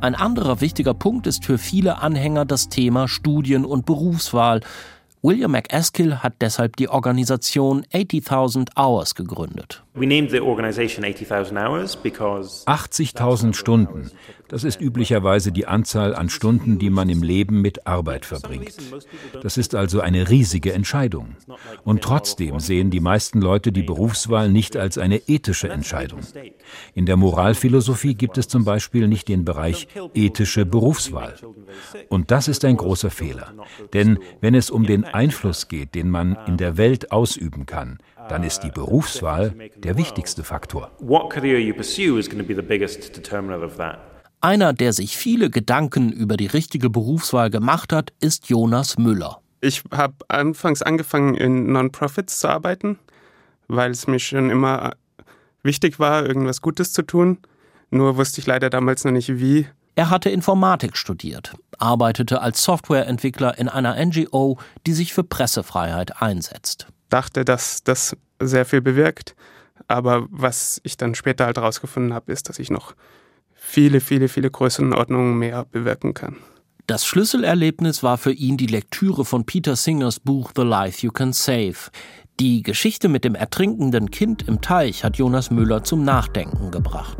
Ein 0.00 0.16
anderer 0.16 0.60
wichtiger 0.60 0.92
Punkt 0.92 1.28
ist 1.28 1.44
für 1.44 1.56
viele 1.56 1.98
Anhänger 1.98 2.44
das 2.44 2.68
Thema 2.68 3.06
Studien- 3.06 3.64
und 3.64 3.86
Berufswahl, 3.86 4.62
William 5.22 5.52
McAskill 5.52 6.16
hat 6.16 6.32
deshalb 6.40 6.74
die 6.74 6.88
Organisation 6.88 7.86
80.000 7.92 8.76
Hours 8.76 9.14
gegründet. 9.14 9.84
80.000 12.66 13.52
Stunden. 13.52 14.10
Das 14.48 14.64
ist 14.64 14.80
üblicherweise 14.80 15.52
die 15.52 15.66
Anzahl 15.66 16.14
an 16.14 16.30
Stunden, 16.30 16.78
die 16.78 16.88
man 16.88 17.10
im 17.10 17.22
Leben 17.22 17.60
mit 17.60 17.86
Arbeit 17.86 18.24
verbringt. 18.24 18.74
Das 19.42 19.58
ist 19.58 19.74
also 19.74 20.00
eine 20.00 20.30
riesige 20.30 20.72
Entscheidung. 20.72 21.36
Und 21.84 22.00
trotzdem 22.00 22.58
sehen 22.58 22.90
die 22.90 23.00
meisten 23.00 23.42
Leute 23.42 23.70
die 23.70 23.82
Berufswahl 23.82 24.50
nicht 24.50 24.78
als 24.78 24.96
eine 24.96 25.16
ethische 25.28 25.68
Entscheidung. 25.68 26.20
In 26.94 27.04
der 27.04 27.18
Moralphilosophie 27.18 28.14
gibt 28.14 28.38
es 28.38 28.48
zum 28.48 28.64
Beispiel 28.64 29.08
nicht 29.08 29.28
den 29.28 29.44
Bereich 29.44 29.88
ethische 30.14 30.64
Berufswahl. 30.64 31.34
Und 32.08 32.30
das 32.30 32.48
ist 32.48 32.64
ein 32.64 32.78
großer 32.78 33.10
Fehler. 33.10 33.52
Denn 33.92 34.18
wenn 34.40 34.54
es 34.54 34.70
um 34.70 34.86
den 34.86 35.04
Einfluss 35.04 35.68
geht, 35.68 35.94
den 35.94 36.08
man 36.08 36.38
in 36.46 36.56
der 36.56 36.78
Welt 36.78 37.12
ausüben 37.12 37.66
kann, 37.66 37.98
dann 38.28 38.42
ist 38.42 38.60
die 38.60 38.70
Berufswahl 38.70 39.54
der 39.76 39.96
wichtigste 39.96 40.44
Faktor. 40.44 40.90
Einer, 44.40 44.72
der 44.72 44.92
sich 44.92 45.16
viele 45.16 45.50
Gedanken 45.50 46.10
über 46.10 46.36
die 46.36 46.46
richtige 46.46 46.90
Berufswahl 46.90 47.50
gemacht 47.50 47.92
hat, 47.92 48.12
ist 48.20 48.48
Jonas 48.48 48.98
Müller. 48.98 49.40
Ich 49.60 49.84
habe 49.92 50.14
anfangs 50.26 50.82
angefangen, 50.82 51.36
in 51.36 51.72
Non-Profits 51.72 52.40
zu 52.40 52.48
arbeiten, 52.48 52.98
weil 53.68 53.92
es 53.92 54.08
mir 54.08 54.18
schon 54.18 54.50
immer 54.50 54.94
wichtig 55.62 56.00
war, 56.00 56.26
irgendwas 56.26 56.60
Gutes 56.60 56.92
zu 56.92 57.02
tun. 57.02 57.38
Nur 57.90 58.16
wusste 58.16 58.40
ich 58.40 58.46
leider 58.46 58.70
damals 58.70 59.04
noch 59.04 59.12
nicht 59.12 59.38
wie. 59.38 59.66
Er 59.94 60.10
hatte 60.10 60.30
Informatik 60.30 60.96
studiert, 60.96 61.54
arbeitete 61.78 62.40
als 62.40 62.64
Softwareentwickler 62.64 63.58
in 63.58 63.68
einer 63.68 64.02
NGO, 64.04 64.58
die 64.86 64.94
sich 64.94 65.12
für 65.12 65.22
Pressefreiheit 65.22 66.20
einsetzt. 66.22 66.86
Dachte, 67.12 67.44
dass 67.44 67.84
das 67.84 68.16
sehr 68.40 68.64
viel 68.64 68.80
bewirkt, 68.80 69.36
aber 69.86 70.26
was 70.30 70.80
ich 70.82 70.96
dann 70.96 71.14
später 71.14 71.44
halt 71.44 71.58
herausgefunden 71.58 72.14
habe, 72.14 72.32
ist, 72.32 72.48
dass 72.48 72.58
ich 72.58 72.70
noch 72.70 72.94
viele, 73.52 74.00
viele, 74.00 74.28
viele 74.28 74.50
Größenordnungen 74.50 75.38
mehr 75.38 75.66
bewirken 75.66 76.14
kann. 76.14 76.36
Das 76.86 77.04
Schlüsselerlebnis 77.04 78.02
war 78.02 78.16
für 78.16 78.32
ihn 78.32 78.56
die 78.56 78.66
Lektüre 78.66 79.26
von 79.26 79.44
Peter 79.44 79.76
Singers 79.76 80.20
Buch 80.20 80.52
The 80.56 80.62
Life 80.62 81.04
You 81.04 81.12
Can 81.12 81.34
Save. 81.34 81.76
Die 82.40 82.62
Geschichte 82.62 83.08
mit 83.08 83.24
dem 83.24 83.34
ertrinkenden 83.34 84.10
Kind 84.10 84.48
im 84.48 84.62
Teich 84.62 85.04
hat 85.04 85.18
Jonas 85.18 85.50
Müller 85.50 85.84
zum 85.84 86.04
Nachdenken 86.04 86.70
gebracht. 86.70 87.18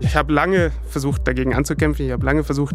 Ich 0.00 0.16
habe 0.16 0.32
lange 0.32 0.72
versucht, 0.88 1.26
dagegen 1.26 1.54
anzukämpfen. 1.54 2.04
Ich 2.04 2.12
habe 2.12 2.26
lange 2.26 2.44
versucht, 2.44 2.74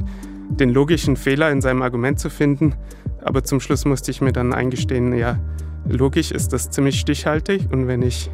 den 0.59 0.69
logischen 0.69 1.15
Fehler 1.15 1.51
in 1.51 1.61
seinem 1.61 1.81
Argument 1.81 2.19
zu 2.19 2.29
finden. 2.29 2.75
Aber 3.21 3.43
zum 3.43 3.59
Schluss 3.59 3.85
musste 3.85 4.11
ich 4.11 4.21
mir 4.21 4.31
dann 4.31 4.53
eingestehen, 4.53 5.13
ja, 5.13 5.39
logisch 5.87 6.31
ist 6.31 6.53
das 6.53 6.69
ziemlich 6.69 6.99
stichhaltig. 6.99 7.71
Und 7.71 7.87
wenn 7.87 8.01
ich 8.01 8.29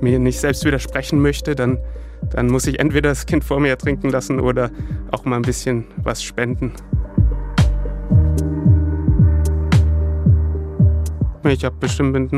mir 0.00 0.18
nicht 0.18 0.40
selbst 0.40 0.64
widersprechen 0.64 1.20
möchte, 1.20 1.54
dann, 1.54 1.78
dann 2.30 2.48
muss 2.48 2.66
ich 2.66 2.80
entweder 2.80 3.10
das 3.10 3.26
Kind 3.26 3.44
vor 3.44 3.60
mir 3.60 3.68
ertrinken 3.68 4.10
lassen 4.10 4.40
oder 4.40 4.70
auch 5.10 5.24
mal 5.24 5.36
ein 5.36 5.42
bisschen 5.42 5.84
was 6.02 6.22
spenden. 6.22 6.72
Ich 11.44 11.64
habe 11.64 11.76
bestimmt 11.80 12.12
mit 12.12 12.32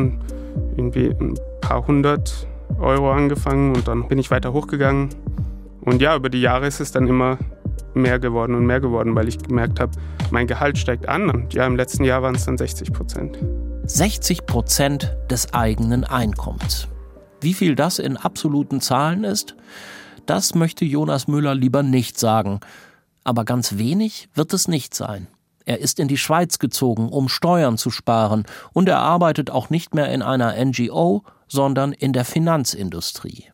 irgendwie 0.76 1.08
ein 1.08 1.34
paar 1.60 1.86
hundert 1.86 2.46
Euro 2.78 3.12
angefangen 3.12 3.74
und 3.74 3.88
dann 3.88 4.08
bin 4.08 4.18
ich 4.18 4.30
weiter 4.30 4.52
hochgegangen 4.52 5.10
und 5.80 6.00
ja, 6.00 6.14
über 6.14 6.30
die 6.30 6.40
Jahre 6.40 6.66
ist 6.66 6.80
es 6.80 6.92
dann 6.92 7.08
immer 7.08 7.38
mehr 7.94 8.18
geworden 8.18 8.54
und 8.54 8.66
mehr 8.66 8.80
geworden, 8.80 9.14
weil 9.14 9.28
ich 9.28 9.38
gemerkt 9.38 9.80
habe, 9.80 9.92
mein 10.30 10.46
Gehalt 10.46 10.78
steigt 10.78 11.08
an. 11.08 11.30
Und 11.30 11.54
ja, 11.54 11.66
im 11.66 11.76
letzten 11.76 12.04
Jahr 12.04 12.22
waren 12.22 12.34
es 12.34 12.44
dann 12.44 12.58
60 12.58 12.92
Prozent. 12.92 13.38
60 13.84 14.46
Prozent 14.46 15.16
des 15.30 15.52
eigenen 15.54 16.04
Einkommens. 16.04 16.88
Wie 17.40 17.54
viel 17.54 17.74
das 17.74 17.98
in 17.98 18.16
absoluten 18.16 18.80
Zahlen 18.80 19.24
ist, 19.24 19.56
das 20.26 20.54
möchte 20.54 20.84
Jonas 20.84 21.26
Müller 21.26 21.54
lieber 21.54 21.82
nicht 21.82 22.18
sagen. 22.18 22.60
Aber 23.24 23.44
ganz 23.44 23.76
wenig 23.78 24.28
wird 24.34 24.52
es 24.52 24.68
nicht 24.68 24.94
sein. 24.94 25.26
Er 25.64 25.80
ist 25.80 26.00
in 26.00 26.08
die 26.08 26.16
Schweiz 26.16 26.58
gezogen, 26.58 27.08
um 27.08 27.28
Steuern 27.28 27.78
zu 27.78 27.90
sparen, 27.90 28.44
und 28.72 28.88
er 28.88 28.98
arbeitet 28.98 29.50
auch 29.50 29.70
nicht 29.70 29.94
mehr 29.94 30.12
in 30.12 30.22
einer 30.22 30.54
NGO, 30.64 31.22
sondern 31.46 31.92
in 31.92 32.12
der 32.12 32.24
Finanzindustrie. 32.24 33.46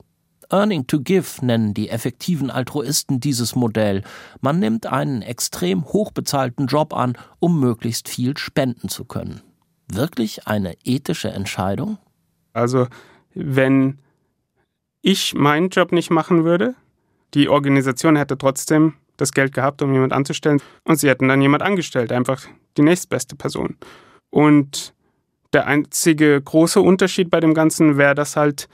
Earning 0.50 0.86
to 0.86 1.00
Give 1.00 1.26
nennen 1.42 1.74
die 1.74 1.90
effektiven 1.90 2.50
Altruisten 2.50 3.20
dieses 3.20 3.54
Modell. 3.54 4.02
Man 4.40 4.58
nimmt 4.58 4.86
einen 4.86 5.22
extrem 5.22 5.84
hochbezahlten 5.84 6.66
Job 6.66 6.94
an, 6.94 7.16
um 7.38 7.60
möglichst 7.60 8.08
viel 8.08 8.36
spenden 8.38 8.88
zu 8.88 9.04
können. 9.04 9.42
Wirklich 9.92 10.46
eine 10.46 10.74
ethische 10.84 11.28
Entscheidung? 11.28 11.98
Also, 12.52 12.86
wenn 13.34 13.98
ich 15.02 15.34
meinen 15.34 15.68
Job 15.68 15.92
nicht 15.92 16.10
machen 16.10 16.44
würde, 16.44 16.74
die 17.34 17.48
Organisation 17.48 18.16
hätte 18.16 18.38
trotzdem 18.38 18.94
das 19.16 19.32
Geld 19.32 19.52
gehabt, 19.52 19.82
um 19.82 19.92
jemand 19.92 20.12
anzustellen, 20.12 20.62
und 20.84 20.96
sie 20.96 21.08
hätten 21.08 21.28
dann 21.28 21.42
jemand 21.42 21.62
angestellt, 21.62 22.12
einfach 22.12 22.42
die 22.76 22.82
nächstbeste 22.82 23.36
Person. 23.36 23.76
Und 24.30 24.94
der 25.52 25.66
einzige 25.66 26.40
große 26.40 26.80
Unterschied 26.80 27.30
bei 27.30 27.40
dem 27.40 27.54
Ganzen 27.54 27.96
wäre, 27.96 28.14
dass 28.14 28.36
halt 28.36 28.68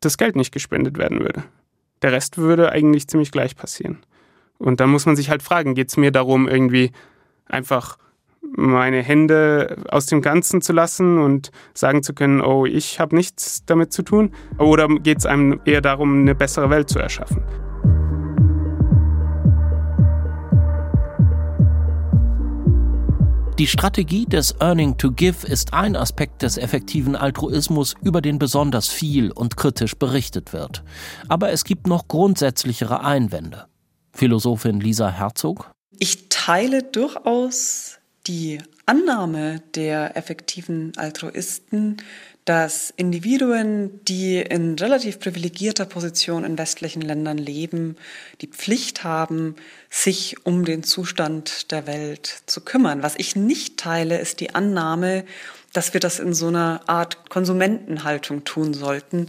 das 0.00 0.18
Geld 0.18 0.36
nicht 0.36 0.52
gespendet 0.52 0.98
werden 0.98 1.20
würde. 1.20 1.44
Der 2.02 2.12
Rest 2.12 2.38
würde 2.38 2.70
eigentlich 2.70 3.08
ziemlich 3.08 3.32
gleich 3.32 3.56
passieren. 3.56 3.98
Und 4.58 4.80
dann 4.80 4.90
muss 4.90 5.06
man 5.06 5.16
sich 5.16 5.30
halt 5.30 5.42
fragen, 5.42 5.74
geht 5.74 5.88
es 5.88 5.96
mir 5.96 6.12
darum, 6.12 6.48
irgendwie 6.48 6.92
einfach 7.46 7.98
meine 8.54 9.02
Hände 9.02 9.76
aus 9.88 10.06
dem 10.06 10.22
Ganzen 10.22 10.62
zu 10.62 10.72
lassen 10.72 11.18
und 11.18 11.50
sagen 11.74 12.02
zu 12.02 12.14
können, 12.14 12.40
oh, 12.40 12.64
ich 12.64 13.00
habe 13.00 13.16
nichts 13.16 13.64
damit 13.64 13.92
zu 13.92 14.02
tun? 14.02 14.32
Oder 14.58 14.88
geht 14.88 15.18
es 15.18 15.26
einem 15.26 15.60
eher 15.64 15.80
darum, 15.80 16.20
eine 16.20 16.34
bessere 16.34 16.70
Welt 16.70 16.88
zu 16.88 16.98
erschaffen? 16.98 17.42
Die 23.58 23.66
Strategie 23.66 24.26
des 24.26 24.54
Earning 24.60 24.98
to 24.98 25.10
Give 25.12 25.46
ist 25.46 25.72
ein 25.72 25.96
Aspekt 25.96 26.42
des 26.42 26.58
effektiven 26.58 27.16
Altruismus, 27.16 27.94
über 28.02 28.20
den 28.20 28.38
besonders 28.38 28.88
viel 28.88 29.30
und 29.30 29.56
kritisch 29.56 29.96
berichtet 29.96 30.52
wird. 30.52 30.84
Aber 31.28 31.50
es 31.52 31.64
gibt 31.64 31.86
noch 31.86 32.06
grundsätzlichere 32.06 33.00
Einwände. 33.00 33.64
Philosophin 34.12 34.78
Lisa 34.80 35.08
Herzog. 35.08 35.70
Ich 35.98 36.28
teile 36.28 36.82
durchaus 36.82 37.98
die 38.26 38.58
Annahme 38.84 39.62
der 39.74 40.18
effektiven 40.18 40.92
Altruisten, 40.98 41.96
dass 42.46 42.90
Individuen, 42.96 44.04
die 44.04 44.36
in 44.36 44.78
relativ 44.78 45.18
privilegierter 45.18 45.84
Position 45.84 46.44
in 46.44 46.56
westlichen 46.56 47.02
Ländern 47.02 47.38
leben, 47.38 47.96
die 48.40 48.46
Pflicht 48.46 49.02
haben, 49.02 49.56
sich 49.90 50.36
um 50.46 50.64
den 50.64 50.84
Zustand 50.84 51.72
der 51.72 51.88
Welt 51.88 52.42
zu 52.46 52.60
kümmern. 52.60 53.02
Was 53.02 53.16
ich 53.16 53.34
nicht 53.34 53.78
teile, 53.78 54.18
ist 54.20 54.38
die 54.38 54.54
Annahme, 54.54 55.24
dass 55.72 55.92
wir 55.92 56.00
das 56.00 56.20
in 56.20 56.34
so 56.34 56.46
einer 56.46 56.82
Art 56.86 57.28
Konsumentenhaltung 57.28 58.44
tun 58.44 58.74
sollten, 58.74 59.28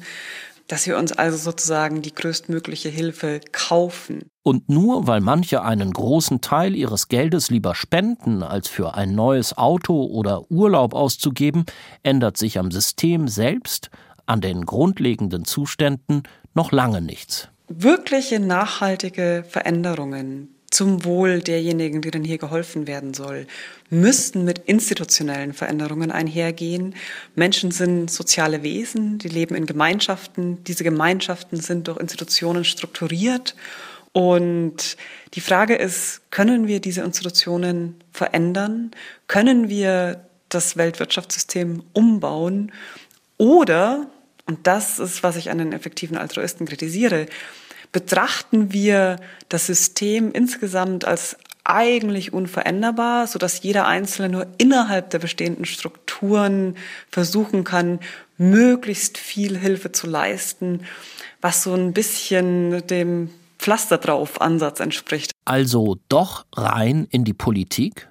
dass 0.67 0.85
wir 0.85 0.97
uns 0.97 1.11
also 1.11 1.37
sozusagen 1.37 2.01
die 2.01 2.13
größtmögliche 2.13 2.89
Hilfe 2.89 3.39
kaufen. 3.51 4.29
Und 4.43 4.69
nur 4.69 5.07
weil 5.07 5.21
manche 5.21 5.61
einen 5.63 5.91
großen 5.91 6.41
Teil 6.41 6.75
ihres 6.75 7.07
Geldes 7.07 7.49
lieber 7.49 7.75
spenden, 7.75 8.43
als 8.43 8.67
für 8.67 8.93
ein 8.95 9.15
neues 9.15 9.57
Auto 9.57 10.05
oder 10.05 10.49
Urlaub 10.51 10.93
auszugeben, 10.93 11.65
ändert 12.03 12.37
sich 12.37 12.59
am 12.59 12.71
System 12.71 13.27
selbst, 13.27 13.89
an 14.25 14.41
den 14.41 14.65
grundlegenden 14.65 15.45
Zuständen 15.45 16.23
noch 16.53 16.71
lange 16.71 17.01
nichts. 17.01 17.49
Wirkliche 17.69 18.39
nachhaltige 18.39 19.45
Veränderungen, 19.47 20.56
zum 20.69 21.05
Wohl 21.05 21.41
derjenigen, 21.41 22.01
denen 22.01 22.23
hier 22.23 22.37
geholfen 22.37 22.87
werden 22.87 23.13
soll, 23.13 23.47
müssten 23.89 24.43
mit 24.43 24.59
institutionellen 24.59 25.53
Veränderungen 25.53 26.11
einhergehen. 26.11 26.95
Menschen 27.35 27.71
sind 27.71 28.11
soziale 28.11 28.63
Wesen, 28.63 29.17
die 29.17 29.29
leben 29.29 29.55
in 29.55 29.65
Gemeinschaften. 29.65 30.63
Diese 30.65 30.83
Gemeinschaften 30.83 31.57
sind 31.59 31.87
durch 31.87 31.99
Institutionen 31.99 32.65
strukturiert. 32.65 33.55
Und 34.11 34.97
die 35.35 35.41
Frage 35.41 35.75
ist, 35.75 36.21
können 36.31 36.67
wir 36.67 36.81
diese 36.81 37.01
Institutionen 37.01 37.95
verändern? 38.11 38.91
Können 39.27 39.69
wir 39.69 40.25
das 40.49 40.75
Weltwirtschaftssystem 40.75 41.83
umbauen? 41.93 42.71
Oder, 43.37 44.07
und 44.47 44.65
das 44.67 44.99
ist, 44.99 45.23
was 45.23 45.35
ich 45.35 45.49
an 45.49 45.59
den 45.59 45.71
effektiven 45.71 46.17
Altruisten 46.17 46.65
kritisiere, 46.65 47.27
betrachten 47.91 48.73
wir 48.73 49.17
das 49.49 49.67
System 49.67 50.31
insgesamt 50.31 51.05
als 51.05 51.37
eigentlich 51.63 52.31
unveränderbar, 52.31 53.27
so 53.27 53.39
dass 53.39 53.61
jeder 53.61 53.87
Einzelne 53.87 54.29
nur 54.29 54.47
innerhalb 54.57 55.09
der 55.09 55.19
bestehenden 55.19 55.65
Strukturen 55.65 56.75
versuchen 57.09 57.63
kann, 57.63 57.99
möglichst 58.37 59.17
viel 59.17 59.57
Hilfe 59.57 59.91
zu 59.91 60.07
leisten, 60.07 60.81
was 61.41 61.63
so 61.63 61.73
ein 61.73 61.91
bisschen 61.91 62.85
dem 62.87 63.29
Pflaster 63.59 63.97
drauf 63.97 64.39
Ansatz 64.39 64.79
entspricht. 64.79 65.31
Also 65.45 65.97
doch 66.09 66.45
rein 66.55 67.07
in 67.09 67.25
die 67.25 67.33
Politik? 67.33 68.09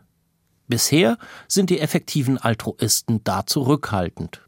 Bisher 0.68 1.16
sind 1.48 1.70
die 1.70 1.80
effektiven 1.80 2.38
Altruisten 2.38 3.22
da 3.24 3.46
zurückhaltend. 3.46 4.42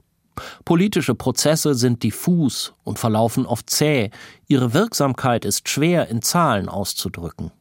Politische 0.64 1.14
Prozesse 1.14 1.74
sind 1.74 2.02
diffus 2.02 2.74
und 2.84 2.98
verlaufen 2.98 3.46
oft 3.46 3.70
zäh, 3.70 4.10
ihre 4.46 4.74
Wirksamkeit 4.74 5.44
ist 5.44 5.68
schwer 5.68 6.08
in 6.08 6.22
Zahlen 6.22 6.68
auszudrücken. 6.68 7.52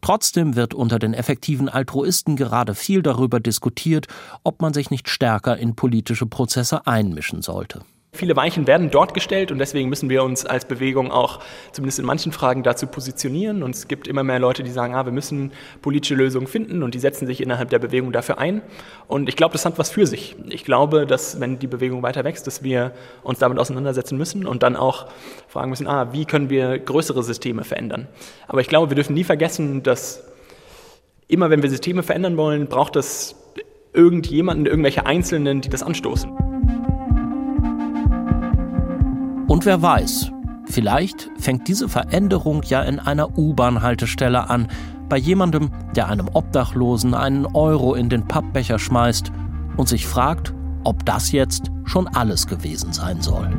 Trotzdem 0.00 0.56
wird 0.56 0.74
unter 0.74 0.98
den 0.98 1.14
effektiven 1.14 1.68
Altruisten 1.68 2.36
gerade 2.36 2.74
viel 2.74 3.02
darüber 3.02 3.40
diskutiert, 3.40 4.06
ob 4.44 4.62
man 4.62 4.72
sich 4.72 4.90
nicht 4.90 5.08
stärker 5.08 5.56
in 5.56 5.76
politische 5.76 6.26
Prozesse 6.26 6.86
einmischen 6.86 7.42
sollte. 7.42 7.82
Viele 8.10 8.34
Weichen 8.36 8.66
werden 8.66 8.90
dort 8.90 9.12
gestellt 9.12 9.52
und 9.52 9.58
deswegen 9.58 9.90
müssen 9.90 10.08
wir 10.08 10.24
uns 10.24 10.46
als 10.46 10.64
Bewegung 10.64 11.12
auch 11.12 11.40
zumindest 11.72 11.98
in 11.98 12.06
manchen 12.06 12.32
Fragen 12.32 12.62
dazu 12.62 12.86
positionieren. 12.86 13.62
Und 13.62 13.74
es 13.74 13.86
gibt 13.86 14.08
immer 14.08 14.24
mehr 14.24 14.38
Leute, 14.38 14.62
die 14.62 14.70
sagen, 14.70 14.94
ah, 14.94 15.04
wir 15.04 15.12
müssen 15.12 15.52
politische 15.82 16.14
Lösungen 16.14 16.46
finden 16.46 16.82
und 16.82 16.94
die 16.94 17.00
setzen 17.00 17.26
sich 17.26 17.42
innerhalb 17.42 17.68
der 17.68 17.78
Bewegung 17.78 18.10
dafür 18.10 18.38
ein. 18.38 18.62
Und 19.08 19.28
ich 19.28 19.36
glaube, 19.36 19.52
das 19.52 19.66
hat 19.66 19.78
was 19.78 19.90
für 19.90 20.06
sich. 20.06 20.36
Ich 20.48 20.64
glaube, 20.64 21.06
dass 21.06 21.38
wenn 21.38 21.58
die 21.58 21.66
Bewegung 21.66 22.02
weiter 22.02 22.24
wächst, 22.24 22.46
dass 22.46 22.62
wir 22.62 22.92
uns 23.22 23.40
damit 23.40 23.58
auseinandersetzen 23.58 24.16
müssen 24.16 24.46
und 24.46 24.62
dann 24.62 24.74
auch 24.74 25.08
fragen 25.46 25.68
müssen, 25.68 25.86
ah, 25.86 26.10
wie 26.12 26.24
können 26.24 26.48
wir 26.48 26.78
größere 26.78 27.22
Systeme 27.22 27.62
verändern. 27.62 28.08
Aber 28.46 28.62
ich 28.62 28.68
glaube, 28.68 28.90
wir 28.90 28.94
dürfen 28.94 29.12
nie 29.12 29.24
vergessen, 29.24 29.82
dass 29.82 30.24
immer 31.28 31.50
wenn 31.50 31.62
wir 31.62 31.68
Systeme 31.68 32.02
verändern 32.02 32.38
wollen, 32.38 32.68
braucht 32.68 32.96
es 32.96 33.36
irgendjemanden, 33.92 34.64
irgendwelche 34.64 35.04
Einzelnen, 35.04 35.60
die 35.60 35.68
das 35.68 35.82
anstoßen. 35.82 36.47
Und 39.48 39.64
wer 39.64 39.80
weiß, 39.80 40.30
vielleicht 40.66 41.30
fängt 41.38 41.68
diese 41.68 41.88
Veränderung 41.88 42.62
ja 42.64 42.82
in 42.82 43.00
einer 43.00 43.36
U-Bahn-Haltestelle 43.38 44.50
an, 44.50 44.68
bei 45.08 45.16
jemandem, 45.16 45.70
der 45.96 46.08
einem 46.08 46.28
Obdachlosen 46.34 47.14
einen 47.14 47.46
Euro 47.46 47.94
in 47.94 48.10
den 48.10 48.28
Pappbecher 48.28 48.78
schmeißt 48.78 49.32
und 49.78 49.88
sich 49.88 50.06
fragt, 50.06 50.52
ob 50.84 51.06
das 51.06 51.32
jetzt 51.32 51.70
schon 51.86 52.06
alles 52.08 52.46
gewesen 52.46 52.92
sein 52.92 53.22
soll. 53.22 53.50